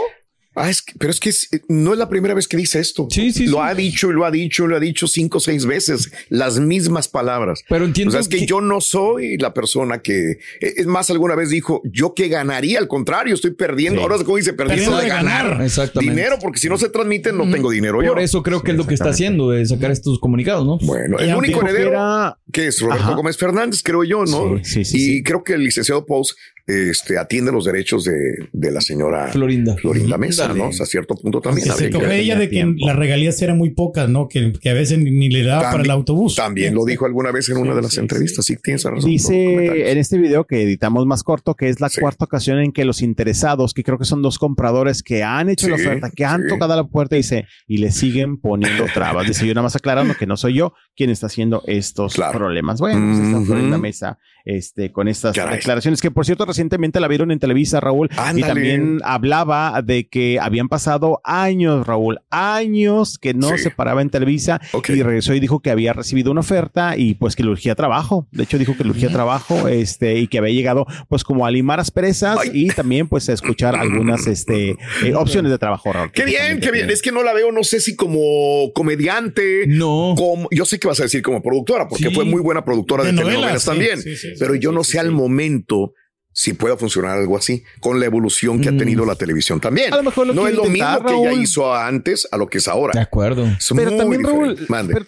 Ah, 0.53 0.69
es 0.69 0.81
que- 0.81 0.93
pero 0.99 1.11
es 1.11 1.19
que 1.19 1.29
es- 1.29 1.47
no 1.69 1.93
es 1.93 1.99
la 1.99 2.09
primera 2.09 2.33
vez 2.33 2.47
que 2.47 2.57
dice 2.57 2.79
esto. 2.79 3.07
Sí, 3.09 3.31
sí, 3.31 3.45
Lo 3.47 3.57
sí. 3.57 3.63
ha 3.63 3.73
dicho 3.73 4.09
y 4.09 4.13
lo 4.13 4.25
ha 4.25 4.31
dicho 4.31 4.67
lo 4.67 4.75
ha 4.75 4.79
dicho 4.81 5.07
cinco 5.07 5.37
o 5.37 5.41
seis 5.41 5.65
veces, 5.65 6.11
las 6.29 6.59
mismas 6.59 7.07
palabras. 7.07 7.63
Pero 7.69 7.85
entiendo 7.85 8.09
O 8.09 8.11
sea, 8.11 8.19
es 8.21 8.27
que, 8.27 8.39
que- 8.39 8.45
yo 8.45 8.59
no 8.59 8.81
soy 8.81 9.37
la 9.37 9.53
persona 9.53 9.99
que, 10.01 10.31
eh, 10.31 10.37
es 10.59 10.85
más, 10.87 11.09
alguna 11.09 11.35
vez 11.35 11.49
dijo, 11.49 11.81
yo 11.85 12.13
que 12.13 12.27
ganaría, 12.27 12.79
al 12.79 12.87
contrario, 12.89 13.33
estoy 13.33 13.51
perdiendo. 13.51 13.99
Sí. 13.99 14.03
Ahora, 14.03 14.17
como 14.23 14.37
dice, 14.37 14.53
perdiendo 14.53 14.97
de 14.97 15.03
de 15.03 15.09
ganar, 15.09 15.47
ganar. 15.49 15.65
Exactamente. 15.65 16.13
dinero, 16.15 16.35
porque 16.41 16.59
si 16.59 16.67
no 16.67 16.77
se 16.77 16.89
transmiten, 16.89 17.37
no 17.37 17.49
tengo 17.49 17.71
dinero 17.71 18.01
yo. 18.03 18.09
Por 18.13 18.21
eso 18.21 18.43
creo 18.43 18.61
que 18.61 18.71
es 18.71 18.77
lo 18.77 18.85
que 18.85 18.93
está 18.95 19.09
haciendo, 19.11 19.51
de 19.51 19.65
sacar 19.65 19.91
estos 19.91 20.19
comunicados, 20.19 20.65
¿no? 20.65 20.77
Bueno, 20.85 21.17
Y 21.19 21.29
el 21.29 21.35
único 21.35 21.59
que 21.61 21.65
heredero 21.69 21.91
era- 21.91 22.37
que 22.51 22.67
es 22.67 22.79
Roberto 22.81 23.03
Ajá. 23.03 23.15
Gómez 23.15 23.37
Fernández, 23.37 23.81
creo 23.83 24.03
yo, 24.03 24.25
¿no? 24.25 24.57
Sí, 24.63 24.83
sí, 24.83 24.85
sí, 24.85 24.97
y 24.97 25.05
sí. 25.17 25.23
creo 25.23 25.43
que 25.43 25.53
el 25.53 25.63
licenciado 25.63 26.05
Pous 26.05 26.35
este, 26.67 27.17
atiende 27.17 27.51
los 27.51 27.65
derechos 27.65 28.03
de, 28.05 28.47
de 28.53 28.71
la 28.71 28.79
señora 28.81 29.27
Florinda. 29.29 29.75
Florinda 29.77 30.17
Mesa, 30.17 30.40
¿no? 30.49 30.67
O 30.67 30.71
sea, 30.73 30.83
a 30.83 30.87
cierto 30.87 31.15
punto 31.15 31.41
también. 31.41 31.71
Se 31.71 31.89
quejó 31.89 32.05
ella 32.11 32.35
de 32.37 32.45
que 32.49 32.55
tiempo. 32.55 32.85
las 32.87 32.95
regalías 32.95 33.41
eran 33.41 33.57
muy 33.57 33.71
pocas, 33.71 34.09
¿no? 34.09 34.27
Que, 34.27 34.51
que 34.53 34.69
a 34.69 34.73
veces 34.73 34.97
ni, 34.99 35.11
ni 35.11 35.29
le 35.29 35.43
daba 35.43 35.71
para 35.71 35.83
el 35.83 35.91
autobús. 35.91 36.35
También 36.35 36.73
lo 36.75 36.85
dijo 36.85 37.05
alguna 37.05 37.31
vez 37.31 37.49
en 37.49 37.57
una 37.57 37.73
de 37.75 37.81
las 37.81 37.93
sí, 37.93 37.99
entrevistas, 37.99 38.45
sí, 38.45 38.55
tienes 38.61 38.83
razón. 38.83 39.09
Dice 39.09 39.91
en 39.91 39.97
este 39.97 40.17
video 40.17 40.45
que 40.45 40.61
editamos 40.63 41.05
más 41.05 41.23
corto 41.23 41.55
que 41.55 41.69
es 41.69 41.79
la 41.79 41.89
Sí. 41.89 41.99
cuarta 42.01 42.25
ocasión 42.25 42.59
en 42.59 42.71
que 42.71 42.85
los 42.85 43.01
interesados, 43.01 43.73
que 43.73 43.83
creo 43.83 43.97
que 43.97 44.05
son 44.05 44.21
dos 44.21 44.37
compradores 44.39 45.03
que 45.03 45.23
han 45.23 45.49
hecho 45.49 45.67
la 45.69 45.75
oferta, 45.75 46.09
que 46.15 46.25
han 46.25 46.43
sí. 46.43 46.47
tocado 46.49 46.75
la 46.75 46.83
puerta, 46.85 47.15
dice, 47.15 47.45
y 47.67 47.77
le 47.77 47.91
siguen 47.91 48.37
poniendo 48.39 48.85
trabas. 48.93 49.27
Dice, 49.27 49.45
yo 49.45 49.53
nada 49.53 49.63
más 49.63 49.75
aclarando 49.75 50.15
que 50.15 50.25
no 50.27 50.37
soy 50.37 50.53
yo 50.55 50.73
quien 50.95 51.09
está 51.09 51.27
haciendo 51.27 51.63
estos 51.67 52.13
Claro. 52.15 52.37
problemas. 52.37 52.79
Bueno, 52.79 52.99
pues 53.13 53.25
está 53.25 53.37
Ujú. 53.37 53.45
Florinda 53.45 53.77
Mesa 53.77 54.17
este, 54.45 54.91
con 54.91 55.07
estas 55.07 55.35
Caray. 55.35 55.57
declaraciones 55.57 56.01
que, 56.01 56.09
por 56.11 56.25
cierto, 56.25 56.45
recientemente 56.45 56.99
la 56.99 57.07
vieron 57.07 57.29
en 57.31 57.39
Televisa, 57.39 57.79
Raúl, 57.79 58.09
y 58.35 58.41
también 58.41 58.99
hablaba 59.03 59.81
de 59.83 60.07
que 60.07 60.30
porque 60.31 60.39
habían 60.39 60.69
pasado 60.69 61.19
años, 61.23 61.85
Raúl, 61.85 62.19
años 62.29 63.17
que 63.17 63.33
no 63.33 63.57
se 63.57 63.71
paraba 63.71 64.01
en 64.01 64.09
Televisa 64.09 64.61
y 64.87 65.01
regresó 65.01 65.33
y 65.33 65.39
dijo 65.39 65.59
que 65.59 65.71
había 65.71 65.93
recibido 65.93 66.31
una 66.31 66.41
oferta 66.41 66.95
y 66.97 67.15
pues 67.15 67.35
que 67.35 67.43
le 67.43 67.49
urgía 67.49 67.75
trabajo. 67.75 68.27
De 68.31 68.43
hecho, 68.43 68.57
dijo 68.57 68.75
que 68.77 68.83
le 68.83 68.91
urgía 68.91 69.09
trabajo 69.09 69.67
este, 69.67 70.19
y 70.19 70.27
que 70.27 70.37
había 70.37 70.53
llegado 70.53 70.85
pues 71.09 71.23
como 71.23 71.45
a 71.45 71.51
limar 71.51 71.79
asperezas 71.79 72.39
y 72.53 72.67
también 72.67 73.07
pues 73.07 73.29
a 73.29 73.33
escuchar 73.33 73.75
algunas 73.75 74.27
este, 74.27 74.77
eh, 75.03 75.13
opciones 75.15 75.51
de 75.51 75.57
trabajo, 75.57 75.91
Raúl. 75.91 76.11
Qué 76.11 76.25
bien, 76.25 76.59
qué 76.59 76.71
bien. 76.71 76.89
Es 76.89 77.01
que 77.01 77.11
no 77.11 77.23
la 77.23 77.33
veo, 77.33 77.51
no 77.51 77.63
sé 77.63 77.79
si 77.79 77.95
como 77.95 78.71
comediante. 78.73 79.65
No. 79.67 80.13
Como, 80.17 80.47
yo 80.51 80.65
sé 80.65 80.79
que 80.79 80.87
vas 80.87 80.99
a 80.99 81.03
decir 81.03 81.21
como 81.21 81.41
productora, 81.41 81.87
porque 81.87 82.11
fue 82.11 82.25
muy 82.25 82.41
buena 82.41 82.63
productora 82.63 83.03
de, 83.03 83.11
telenovelas 83.11 83.65
también. 83.65 83.99
pero 84.39 84.55
yo 84.55 84.71
no 84.71 84.83
sé 84.83 84.99
al 84.99 85.11
momento 85.11 85.93
si 86.33 86.53
pueda 86.53 86.77
funcionar 86.77 87.17
algo 87.17 87.37
así 87.37 87.63
con 87.79 87.99
la 87.99 88.05
evolución 88.05 88.61
que 88.61 88.69
ha 88.69 88.77
tenido 88.77 89.05
mm. 89.05 89.07
la 89.07 89.15
televisión 89.15 89.59
también. 89.59 89.91
no 90.33 90.47
es 90.47 90.55
lo 90.55 90.65
mismo 90.65 91.03
que 91.05 91.13
ella 91.13 91.33
hizo 91.33 91.73
antes 91.73 92.27
a 92.31 92.37
lo 92.37 92.47
que 92.47 92.59
es 92.59 92.67
ahora. 92.67 92.93
De 92.93 93.01
acuerdo. 93.01 93.47
pero 93.75 93.95
también, 93.97 94.23
Raúl, 94.23 94.57
pero 94.67 95.05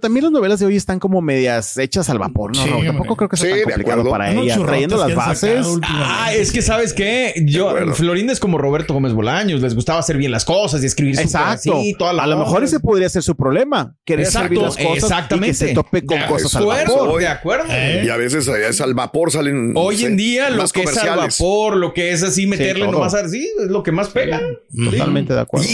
también 0.00 0.24
las 0.24 0.32
novelas 0.32 0.60
de 0.60 0.66
hoy 0.66 0.76
están 0.76 0.98
como 0.98 1.22
medias 1.22 1.78
hechas 1.78 2.10
al 2.10 2.18
vapor, 2.18 2.54
¿no? 2.54 2.62
Tampoco 2.84 3.16
creo 3.16 3.28
que 3.28 3.36
sea 3.36 3.50
tan 3.50 3.62
complicado 3.64 4.10
para 4.10 4.32
ella. 4.32 4.58
Trayendo 4.58 4.96
las 4.96 5.14
bases. 5.14 5.66
Ah, 5.82 6.32
es 6.32 6.52
que 6.52 6.62
sabes 6.62 6.92
qué? 6.92 7.34
Yo, 7.46 7.74
Florinda 7.94 8.32
es 8.32 8.40
como 8.40 8.58
Roberto 8.58 8.94
Gómez 8.94 9.12
Bolaños. 9.12 9.60
Les 9.62 9.74
gustaba 9.74 9.98
hacer 10.00 10.16
bien 10.16 10.30
las 10.30 10.44
cosas 10.44 10.82
y 10.82 10.86
escribir 10.86 11.18
Exacto. 11.18 11.78
Así, 11.78 11.94
toda 11.98 12.12
la 12.12 12.24
a 12.24 12.26
lo 12.26 12.36
mejor 12.36 12.62
ese 12.62 12.80
podría 12.80 13.08
ser 13.08 13.22
su 13.22 13.34
problema. 13.36 13.96
Querer 14.04 14.26
hacer 14.26 14.48
bien 14.48 14.62
las 14.62 14.76
cosas 14.76 15.04
exactamente. 15.04 15.48
y 15.48 15.50
que 15.50 15.54
se 15.54 15.74
tope 15.74 16.04
con 16.04 16.20
cosas 16.22 16.54
al 16.56 16.66
vapor. 16.66 17.20
De 17.20 17.28
acuerdo. 17.28 17.64
Y 18.04 18.08
a 18.08 18.16
veces 18.16 18.46
es 18.48 18.80
al 18.80 18.94
vapor 18.94 19.30
salen. 19.30 19.72
Hoy 19.76 20.04
en 20.04 20.16
día 20.16 20.50
lo 20.50 20.66
que 20.68 20.82
es 20.82 20.96
al 20.98 21.16
vapor, 21.16 21.76
lo 21.76 21.94
que 21.94 22.12
es 22.12 22.22
así 22.22 22.46
meterle 22.46 22.86
nomás 22.86 23.14
así, 23.14 23.50
es 23.58 23.68
lo 23.68 23.82
que 23.82 23.92
más 23.92 24.10
pega. 24.10 24.40
Totalmente 24.84 25.34
de 25.34 25.40
acuerdo. 25.40 25.66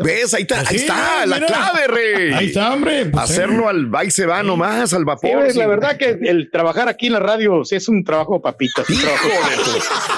¿Ves? 0.00 0.34
Ahí 0.34 0.42
está, 0.42 0.60
ahí 0.66 0.76
está 0.76 1.26
la 1.26 1.40
clave, 1.40 1.86
rey. 1.86 2.32
Ahí 2.32 2.46
está, 2.46 2.72
hombre. 2.72 3.06
Pues, 3.06 3.43
hacerlo 3.44 3.68
al 3.68 3.94
va 3.94 4.08
se 4.10 4.26
va 4.26 4.42
nomás 4.42 4.92
al 4.92 5.04
vapor. 5.04 5.54
la 5.54 5.66
verdad 5.66 5.96
que 5.96 6.18
el 6.22 6.50
trabajar 6.50 6.88
aquí 6.88 7.06
en 7.06 7.14
la 7.14 7.20
radio 7.20 7.64
sí 7.64 7.76
es 7.76 7.88
un 7.88 8.04
trabajo 8.04 8.40
papitas. 8.40 8.88
Un 8.88 9.00
trabajo 9.00 9.28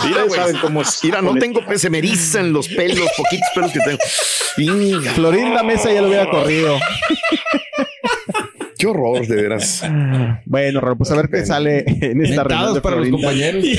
Mira, 0.04 0.28
saben 0.30 0.56
cómo 0.58 0.82
es. 0.82 1.00
Mira, 1.02 1.22
no 1.22 1.34
tengo, 1.34 1.60
se 1.76 1.90
me 1.90 1.98
erizan 1.98 2.52
los 2.52 2.68
pelos, 2.68 3.08
poquitos 3.16 3.48
pelos 3.54 3.72
que 3.72 3.80
tengo. 3.80 3.98
Florinda 5.14 5.62
Mesa 5.62 5.92
ya 5.92 6.00
lo 6.02 6.08
hubiera 6.08 6.28
corrido. 6.30 6.78
Qué 8.78 8.86
horror, 8.86 9.26
de 9.26 9.36
veras. 9.36 9.82
Bueno, 10.44 10.80
pues 10.96 11.10
a 11.10 11.16
ver 11.16 11.28
qué 11.30 11.46
sale 11.46 11.84
en 11.86 12.24
esta 12.24 12.44
reunión 12.44 12.80
para 12.82 12.96
los 12.96 13.08
compañeros. 13.10 13.64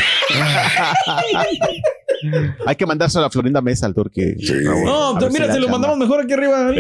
Hay 2.66 2.76
que 2.76 2.86
mandárselo 2.86 3.26
a 3.26 3.30
Florinda 3.30 3.62
Mesa 3.62 3.86
al 3.86 3.94
Turque. 3.94 4.36
No, 4.64 5.18
mira, 5.30 5.52
se 5.52 5.60
lo 5.60 5.70
mandamos 5.70 5.98
mejor 5.98 6.22
aquí 6.22 6.34
arriba. 6.34 6.68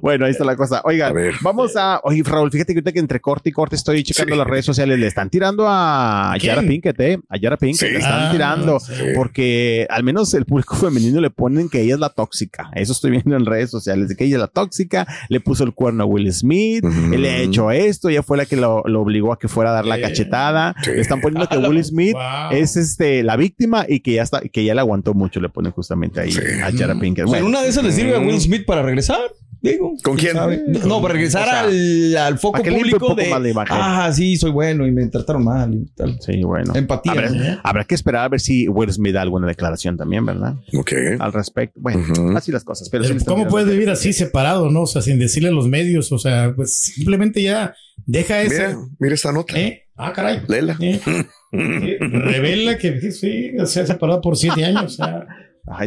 bueno, 0.00 0.26
ahí 0.26 0.30
está 0.30 0.44
la 0.44 0.56
cosa. 0.56 0.82
Oigan, 0.84 1.14
vamos 1.40 1.76
a. 1.76 2.00
Oye, 2.04 2.22
Raúl, 2.24 2.50
fíjate 2.50 2.72
que 2.72 2.78
ahorita 2.78 2.92
que 2.92 2.98
entre 2.98 3.20
corte 3.20 3.50
y 3.50 3.52
corte 3.52 3.76
estoy 3.76 4.02
checando 4.02 4.36
las 4.36 4.46
redes 4.46 4.64
sociales. 4.64 4.98
Le 4.98 5.06
están 5.06 5.30
tirando 5.30 5.66
a 5.68 6.34
Yara 6.40 6.62
Pinkett, 6.62 7.00
¿eh? 7.00 7.18
A 7.28 7.36
Yara 7.36 7.56
Pinkett. 7.56 7.90
Le 7.90 7.98
están 7.98 8.28
ah, 8.28 8.32
tirando. 8.32 8.78
Porque 9.14 9.86
al 9.90 10.04
menos 10.04 10.32
el 10.34 10.44
público 10.44 10.76
femenino 10.80 11.20
le 11.20 11.30
ponen 11.30 11.68
que 11.68 11.82
ella 11.82 11.94
es 11.94 12.00
la 12.00 12.10
tóxica. 12.10 12.70
Eso 12.74 12.92
estoy 12.92 13.12
viendo 13.12 13.36
en 13.36 13.46
redes 13.46 13.70
sociales. 13.70 14.08
De 14.08 14.16
que 14.16 14.24
ella 14.24 14.36
es 14.36 14.40
la 14.40 14.48
tóxica. 14.48 15.06
Le 15.28 15.40
puso 15.40 15.64
el 15.64 15.74
cuerno 15.74 16.04
a 16.04 16.06
Will 16.06 16.32
Smith. 16.32 16.84
Le 16.84 17.30
ha 17.30 17.38
hecho 17.38 17.70
esto. 17.70 18.08
Ella 18.08 18.22
fue 18.22 18.36
la 18.36 18.46
que 18.46 18.56
lo, 18.56 18.76
obligó 18.76 19.32
a 19.32 19.38
que 19.38 19.48
fuera 19.48 19.70
a 19.70 19.74
dar 19.74 19.86
la 19.86 20.00
cachetada. 20.00 20.74
Le 20.86 21.00
están 21.00 21.20
poniendo 21.20 21.48
que 21.48 21.58
Will 21.58 21.82
Smith 21.84 22.16
es 22.50 22.76
este, 22.90 23.22
la 23.22 23.36
víctima 23.36 23.84
y 23.88 24.00
que 24.00 24.14
ya 24.14 24.22
está, 24.22 24.40
que 24.40 24.64
ya 24.64 24.74
le 24.74 24.80
aguantó 24.80 25.14
mucho, 25.14 25.40
le 25.40 25.48
ponen 25.48 25.72
justamente 25.72 26.20
ahí 26.20 26.32
a 26.62 26.70
Jara 26.72 26.98
Pinkett. 26.98 27.26
Bueno, 27.26 27.46
una 27.46 27.62
de 27.62 27.68
esas 27.68 27.84
le 27.84 27.92
sirve 27.92 28.16
a 28.16 28.20
Will 28.20 28.40
Smith 28.40 28.64
para 28.66 28.82
regresar. 28.82 29.20
Digo, 29.62 29.94
¿Con 30.02 30.16
quién? 30.16 30.36
No, 30.86 31.00
para 31.00 31.14
regresar 31.14 31.48
al, 31.48 32.16
al, 32.16 32.38
foco 32.38 32.62
público 32.62 33.14
de. 33.14 33.54
Ah, 33.68 34.12
sí, 34.12 34.36
soy 34.36 34.50
bueno 34.50 34.86
y 34.86 34.92
me 34.92 35.06
trataron 35.06 35.44
mal 35.44 35.74
y 35.74 35.86
tal. 35.94 36.18
Sí, 36.20 36.42
bueno. 36.44 36.74
Empatía. 36.74 37.60
Habrá, 37.64 37.84
que 37.84 37.94
esperar 37.94 38.24
a 38.24 38.28
ver 38.28 38.40
si 38.40 38.68
Will 38.68 38.92
Smith 38.92 39.14
da 39.14 39.22
alguna 39.22 39.46
declaración 39.46 39.96
también, 39.96 40.24
¿verdad? 40.26 40.56
Ok. 40.74 40.92
Al 41.18 41.32
respecto. 41.32 41.80
Bueno, 41.80 42.36
así 42.36 42.52
las 42.52 42.64
cosas. 42.64 42.88
Pero, 42.90 43.04
¿Cómo 43.26 43.48
puedes 43.48 43.68
vivir 43.68 43.90
así 43.90 44.12
separado, 44.12 44.70
no? 44.70 44.82
O 44.82 44.86
sea, 44.86 45.02
sin 45.02 45.18
decirle 45.18 45.48
a 45.48 45.52
los 45.52 45.68
medios, 45.68 46.12
o 46.12 46.18
sea, 46.18 46.52
pues 46.54 46.76
simplemente 46.76 47.42
ya 47.42 47.74
deja 48.04 48.42
eso. 48.42 48.54
Mira, 48.54 48.78
mira 48.98 49.14
esta 49.14 49.32
nota. 49.32 49.58
¿Eh? 49.58 49.85
Ah, 49.96 50.12
caray. 50.12 50.42
Lela. 50.48 50.76
¿Eh? 50.80 51.00
revela 51.52 52.76
que 52.76 53.00
sí, 53.12 53.52
se 53.64 53.80
ha 53.80 53.86
separado 53.86 54.20
por 54.20 54.36
siete 54.36 54.64
años. 54.64 54.98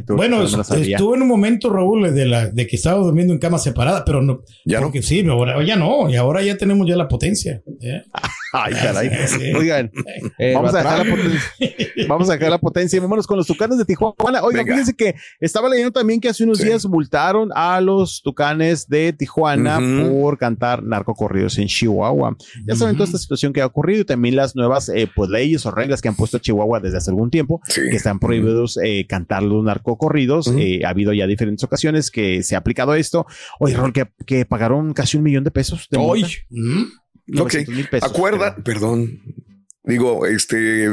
Bueno, 0.09 0.43
estuve 0.43 1.15
en 1.15 1.21
un 1.21 1.27
momento, 1.27 1.69
Raúl, 1.69 2.13
de, 2.13 2.25
la, 2.25 2.47
de 2.47 2.67
que 2.67 2.75
estaba 2.75 2.99
durmiendo 2.99 3.33
en 3.33 3.39
cama 3.39 3.57
separada, 3.57 4.03
pero 4.03 4.21
no. 4.21 4.43
Ya 4.65 4.81
no. 4.81 4.91
Sí, 5.01 5.25
ahora 5.27 5.63
ya 5.63 5.77
no. 5.77 6.09
Y 6.09 6.17
ahora 6.17 6.43
ya 6.43 6.57
tenemos 6.57 6.87
ya 6.87 6.97
la 6.97 7.07
potencia. 7.07 7.61
¿eh? 7.81 8.03
Ay, 8.51 8.73
caray. 8.73 9.09
Oigan, 9.55 9.91
eh, 10.39 10.53
vamos, 10.53 10.73
a 10.73 10.79
dejar 10.79 11.05
la 11.05 11.15
potencia, 11.15 12.07
vamos 12.07 12.29
a 12.29 12.33
dejar 12.33 12.49
la 12.49 12.57
potencia. 12.57 12.97
Y 12.97 12.99
vámonos 12.99 13.27
con 13.27 13.37
los 13.37 13.47
tucanes 13.47 13.77
de 13.77 13.85
Tijuana. 13.85 14.41
Oigan, 14.43 14.65
fíjense 14.65 14.93
que 14.95 15.15
estaba 15.39 15.69
leyendo 15.69 15.91
también 15.91 16.19
que 16.19 16.29
hace 16.29 16.43
unos 16.43 16.59
días 16.59 16.85
multaron 16.85 17.49
a 17.53 17.79
los 17.79 18.21
tucanes 18.21 18.87
de 18.87 19.13
Tijuana 19.13 19.79
por 20.09 20.37
cantar 20.37 20.83
narcocorridos 20.83 21.57
en 21.57 21.67
Chihuahua. 21.67 22.35
Ya 22.65 22.75
saben 22.75 22.95
toda 22.95 23.05
esta 23.05 23.17
situación 23.17 23.53
que 23.53 23.61
ha 23.61 23.65
ocurrido 23.65 24.01
y 24.01 24.05
también 24.05 24.35
las 24.35 24.55
nuevas 24.55 24.89
eh, 24.89 25.09
pues, 25.15 25.29
leyes 25.29 25.65
o 25.65 25.71
reglas 25.71 26.01
que 26.01 26.07
han 26.07 26.15
puesto 26.15 26.39
Chihuahua 26.39 26.79
desde 26.79 26.97
hace 26.97 27.11
algún 27.11 27.29
tiempo, 27.29 27.61
que 27.67 27.95
están 27.95 28.19
prohibidos 28.19 28.79
eh, 28.83 29.05
cantar 29.07 29.43
los 29.43 29.63
narcocorridos. 29.69 30.51
Eh, 30.58 30.82
ha 30.86 30.89
habido 30.89 31.13
ya 31.13 31.27
diferentes 31.27 31.63
ocasiones 31.63 32.12
que 32.12 32.43
se 32.43 32.55
ha 32.55 32.60
aplicado 32.60 32.93
esto. 32.95 33.25
Oye, 33.60 33.75
Rol, 33.75 33.93
que, 33.93 34.08
que 34.25 34.45
pagaron 34.45 34.93
casi 34.93 35.17
un 35.17 35.23
millón 35.23 35.43
de 35.43 35.51
pesos. 35.51 35.88
De 35.89 35.97
Hoy. 35.97 36.25
Ok, 37.38 37.55
acuerda, 38.01 38.55
perdón, 38.55 39.21
digo, 39.84 40.25
este, 40.25 40.88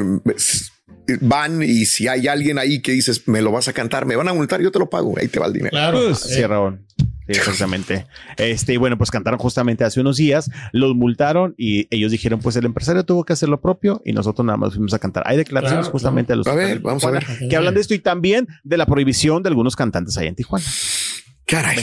van 1.21 1.63
y 1.63 1.87
si 1.87 2.09
hay 2.09 2.29
alguien 2.29 2.59
ahí 2.59 2.83
que 2.83 2.93
dices, 2.93 3.27
me 3.27 3.41
lo 3.41 3.53
vas 3.53 3.69
a 3.69 3.73
cantar, 3.73 4.05
me 4.05 4.17
van 4.17 4.29
a 4.29 4.35
multar, 4.35 4.61
yo 4.61 4.71
te 4.71 4.79
lo 4.79 4.91
pago, 4.91 5.15
ahí 5.19 5.29
te 5.29 5.39
va 5.39 5.47
el 5.47 5.55
dinero. 5.55 5.71
Claro, 5.71 5.99
pues, 6.05 6.19
sí, 6.19 6.43
Raúl. 6.43 6.85
Exactamente. 7.27 8.07
Este, 8.37 8.75
y 8.75 8.77
bueno, 8.77 8.99
pues 8.99 9.11
cantaron 9.11 9.39
justamente 9.39 9.85
hace 9.85 10.01
unos 10.01 10.17
días, 10.17 10.51
los 10.73 10.95
multaron 10.95 11.55
y 11.57 11.87
ellos 11.95 12.13
dijeron, 12.13 12.41
pues 12.41 12.57
el 12.57 12.65
empresario 12.65 13.05
tuvo 13.05 13.25
que 13.25 13.33
hacer 13.33 13.49
lo 13.49 13.61
propio 13.61 14.03
y 14.05 14.13
nosotros 14.13 14.45
nada 14.45 14.57
más 14.57 14.75
fuimos 14.75 14.95
a 14.95 14.99
cantar. 14.99 15.25
Hay 15.27 15.37
declaraciones 15.37 15.89
justamente 15.89 16.33
a 16.33 16.37
los... 16.37 16.47
A 16.47 16.55
ver, 16.55 16.81
vamos 16.81 17.05
a 17.05 17.11
ver. 17.11 17.27
Que 17.49 17.57
hablan 17.57 17.75
de 17.75 17.81
esto 17.81 17.95
y 17.95 17.99
también 17.99 18.49
de 18.65 18.77
la 18.77 18.87
prohibición 18.87 19.43
de 19.43 19.49
algunos 19.49 19.77
cantantes 19.77 20.17
ahí 20.19 20.29
en 20.29 20.35
Tijuana. 20.35 20.65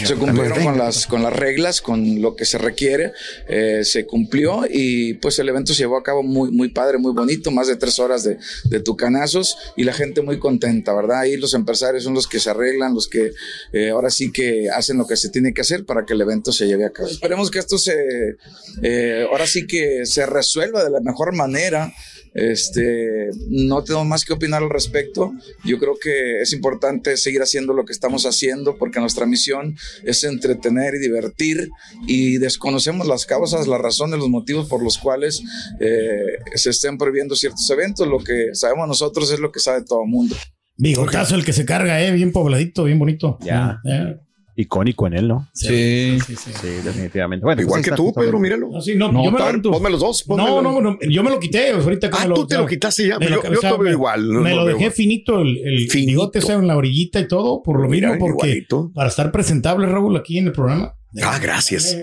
Se 0.06 0.15
cumplieron 0.15 0.62
con 0.62 0.78
las, 0.78 1.08
con 1.08 1.23
las 1.23 1.32
reglas, 1.32 1.80
con 1.80 2.21
lo 2.21 2.36
que 2.36 2.43
se 2.43 2.58
requiere, 2.58 3.13
eh, 3.47 3.86
se 3.86 4.06
cumplió 4.06 4.63
y 4.69 5.13
pues 5.13 5.39
el 5.39 5.47
evento 5.47 5.73
se 5.73 5.84
llevó 5.84 5.95
a 5.95 6.04
cabo 6.04 6.21
muy, 6.21 6.52
muy 6.52 6.67
padre, 6.67 6.97
muy 6.97 7.13
bonito, 7.13 7.49
más 7.49 7.67
de 7.67 7.78
tres 7.78 7.97
horas 7.97 8.26
de, 8.26 8.39
de 8.65 8.80
tucanazos 8.82 9.56
y 9.78 9.86
la 9.86 9.93
gente 9.93 10.21
muy 10.21 10.38
contenta, 10.38 10.93
¿verdad? 10.93 11.21
Ahí 11.21 11.38
los 11.38 11.54
empresarios 11.54 12.04
son 12.04 12.13
los 12.13 12.28
que 12.28 12.41
se 12.41 12.49
arreglan, 12.49 12.93
los 12.93 13.08
que 13.08 13.32
eh, 13.71 13.91
ahora 13.91 14.10
sí 14.10 14.34
que 14.34 14.69
hacen 14.69 14.97
lo 14.97 15.08
que 15.08 15.15
se 15.15 15.30
tiene 15.30 15.54
que 15.54 15.62
hacer 15.62 15.86
para 15.86 16.06
que 16.06 16.12
el 16.12 16.19
evento 16.19 16.52
se 16.52 16.67
lleve 16.67 16.84
a 16.84 16.91
cabo. 16.91 17.08
Esperemos 17.08 17.49
que 17.49 17.60
esto 17.60 17.78
se, 17.78 18.36
eh, 18.82 19.26
ahora 19.32 19.47
sí 19.47 19.65
que 19.65 20.06
se 20.06 20.26
resuelva 20.26 20.84
de 20.84 20.89
la 20.89 20.99
mejor 20.99 21.34
manera. 21.34 21.93
Este, 22.34 23.30
no 23.50 23.84
tengo 23.84 24.04
más 24.06 24.26
que 24.26 24.34
opinar 24.34 24.63
al 24.63 24.69
respecto. 24.69 25.34
Yo 25.63 25.78
creo 25.80 25.96
que 26.02 26.41
es 26.41 26.54
importante 26.54 27.17
seguir 27.17 27.41
haciendo 27.41 27.74
lo 27.74 27.86
que 27.86 27.93
estamos 27.93 28.26
haciendo 28.26 28.78
porque 28.78 29.00
nuestra 29.00 29.26
misión 29.26 29.76
es 30.04 30.24
entretener 30.24 30.96
y 30.96 31.00
divertir 31.00 31.69
y 32.08 32.38
desconocemos 32.38 33.08
las 33.08 33.26
causas, 33.26 33.67
las 33.67 33.82
razones, 33.82 34.19
los 34.19 34.30
motivos 34.30 34.67
por 34.67 34.84
los 34.84 34.98
cuales 34.98 35.43
eh, 35.80 36.39
se 36.56 36.72
estén 36.72 36.98
prohibiendo 36.98 37.36
ciertos 37.36 37.69
eventos. 37.69 38.08
Lo 38.08 38.19
que 38.19 38.50
sabemos 38.54 38.88
nosotros 38.88 39.32
es 39.32 39.39
lo 39.39 39.52
que 39.52 39.60
sabe 39.60 39.84
todo 39.84 40.04
el 40.04 40.10
mundo. 40.10 40.36
Bigotazo 40.76 41.36
el 41.36 41.46
que 41.46 41.54
se 41.54 41.65
carga, 41.65 42.02
eh, 42.04 42.12
bien 42.12 42.32
pobladito, 42.32 42.84
bien 42.86 42.98
bonito. 42.98 43.38
Ya. 43.41 43.80
Eh 43.86 44.17
icónico 44.55 45.07
en 45.07 45.13
él, 45.13 45.27
¿no? 45.27 45.47
Sí, 45.53 46.17
sí, 46.25 46.35
sí, 46.35 46.67
definitivamente. 46.83 47.43
Bueno, 47.43 47.61
Igual 47.61 47.81
pues 47.81 47.89
que 47.89 47.95
tú, 47.95 48.13
Pedro, 48.13 48.39
míralo. 48.39 48.69
No, 48.69 48.81
sí, 48.81 48.95
no, 48.95 49.11
no, 49.11 49.23
yo 49.23 49.31
me 49.31 49.39
lo, 49.39 49.71
ponme 49.71 49.89
los 49.89 49.99
dos. 49.99 50.27
No, 50.29 50.61
no, 50.61 50.81
no, 50.81 50.97
yo 51.01 51.23
me 51.23 51.29
lo 51.29 51.39
quité. 51.39 51.71
Ahorita 51.71 52.09
ah, 52.11 52.27
tú 52.33 52.45
te 52.45 52.57
lo 52.57 52.65
quitaste 52.65 53.07
ya. 53.07 53.19
Yo, 53.19 53.41
yo 53.41 53.59
te 53.59 53.77
veo 53.77 53.91
igual. 53.91 54.23
me 54.25 54.55
lo 54.55 54.65
dejé 54.65 54.91
finito, 54.91 55.41
el, 55.41 55.57
el 55.57 55.87
bigote 55.87 56.41
sea 56.41 56.55
en 56.55 56.67
la 56.67 56.77
orillita 56.77 57.19
y 57.19 57.27
todo, 57.27 57.61
por 57.63 57.79
lo 57.79 57.89
mismo, 57.89 58.15
porque 58.19 58.65
para 58.93 59.09
estar 59.09 59.31
presentable, 59.31 59.87
Raúl, 59.87 60.15
aquí 60.17 60.37
en 60.37 60.47
el 60.47 60.53
programa. 60.53 60.95
Ah, 61.21 61.39
gracias. 61.41 61.95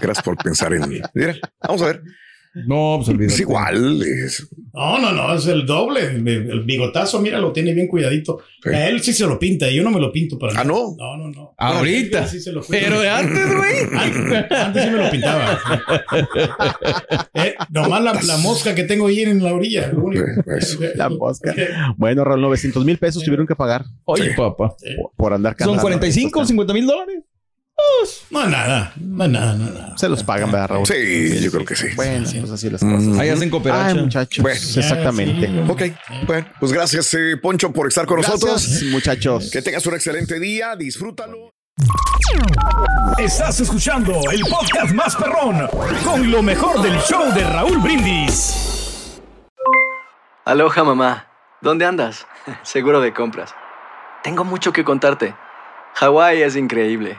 Gracias 0.00 0.24
por 0.24 0.36
pensar 0.36 0.74
en 0.74 0.88
mí. 0.88 1.00
Mira, 1.14 1.36
vamos 1.62 1.82
a 1.82 1.86
ver. 1.86 2.02
No, 2.52 2.94
pues 2.96 3.08
olvídate. 3.10 3.34
Es 3.34 3.40
igual. 3.40 3.98
No, 4.72 4.98
no, 4.98 5.12
no, 5.12 5.34
es 5.34 5.46
el 5.46 5.64
doble. 5.66 6.06
El, 6.06 6.64
bigotazo, 6.64 7.20
mira, 7.20 7.38
lo 7.38 7.52
tiene 7.52 7.72
bien 7.72 7.86
cuidadito. 7.86 8.40
A 8.64 8.88
él 8.88 9.00
sí 9.02 9.12
se 9.12 9.26
lo 9.26 9.38
pinta, 9.38 9.70
y 9.70 9.76
yo 9.76 9.84
no 9.84 9.90
me 9.90 10.00
lo 10.00 10.10
pinto 10.10 10.36
para 10.38 10.60
Ah, 10.60 10.64
no. 10.64 10.96
No, 10.98 11.16
no, 11.16 11.28
no. 11.28 11.54
Ahorita. 11.56 12.26
Sí 12.26 12.40
se 12.40 12.52
lo 12.52 12.62
Pero 12.68 13.00
de 13.00 13.08
antes, 13.08 13.56
güey. 13.56 13.70
Antes, 14.00 14.50
antes, 14.50 14.84
sí 14.84 14.90
me 14.90 15.04
lo 15.04 15.10
pintaba. 15.10 15.60
eh, 17.34 17.54
nomás 17.70 18.02
la, 18.02 18.20
la, 18.20 18.36
mosca 18.38 18.74
que 18.74 18.84
tengo 18.84 19.06
ahí 19.06 19.20
en 19.20 19.42
la 19.42 19.52
orilla. 19.52 19.92
la 20.96 21.08
mosca. 21.08 21.54
Bueno, 21.96 22.24
Raúl, 22.24 22.40
900 22.42 22.84
mil 22.84 22.98
pesos 22.98 23.22
tuvieron 23.22 23.46
que 23.46 23.54
pagar. 23.54 23.84
Oye, 24.04 24.34
papá. 24.36 24.74
Por, 24.96 25.12
por 25.16 25.32
andar 25.32 25.54
cantando. 25.54 25.80
Son 25.80 25.82
45, 25.82 26.44
50 26.46 26.74
mil 26.74 26.86
dólares. 26.86 27.22
No, 28.30 28.46
nada, 28.46 28.92
no, 28.96 29.28
nada, 29.28 29.54
nada. 29.54 29.98
Se 29.98 30.08
los 30.08 30.22
pagan, 30.24 30.50
¿verdad, 30.52 30.68
Raúl? 30.68 30.86
Sí, 30.86 31.40
yo 31.40 31.50
creo 31.50 31.64
que 31.64 31.74
sí. 31.76 31.88
Bueno, 31.96 32.26
pues 32.40 32.50
así 32.50 32.70
las 32.70 32.80
cosas. 32.80 33.18
Ahí 33.18 33.28
hacen 33.28 33.50
cooperación. 33.50 33.98
Ay, 33.98 34.04
muchachos. 34.04 34.42
Bueno, 34.42 34.58
exactamente. 34.58 35.64
ok, 35.68 35.82
bueno, 36.26 36.46
pues 36.60 36.72
gracias, 36.72 37.12
eh, 37.14 37.36
Poncho, 37.36 37.72
por 37.72 37.88
estar 37.88 38.06
con 38.06 38.20
gracias, 38.20 38.40
nosotros. 38.42 38.82
muchachos. 38.90 39.50
Que 39.50 39.62
tengas 39.62 39.84
un 39.86 39.94
excelente 39.94 40.38
día, 40.38 40.76
disfrútalo. 40.76 41.50
Estás 43.18 43.60
escuchando 43.60 44.12
el 44.30 44.40
podcast 44.42 44.92
más 44.92 45.16
perrón 45.16 45.68
con 46.04 46.30
lo 46.30 46.42
mejor 46.42 46.82
del 46.82 46.98
show 47.00 47.32
de 47.34 47.44
Raúl 47.44 47.78
Brindis. 47.78 49.20
Aloha, 50.44 50.84
mamá. 50.84 51.26
¿Dónde 51.60 51.84
andas? 51.84 52.26
Seguro 52.62 53.00
de 53.00 53.12
compras. 53.12 53.54
Tengo 54.22 54.44
mucho 54.44 54.72
que 54.72 54.84
contarte. 54.84 55.34
Hawái 55.94 56.42
es 56.42 56.56
increíble. 56.56 57.18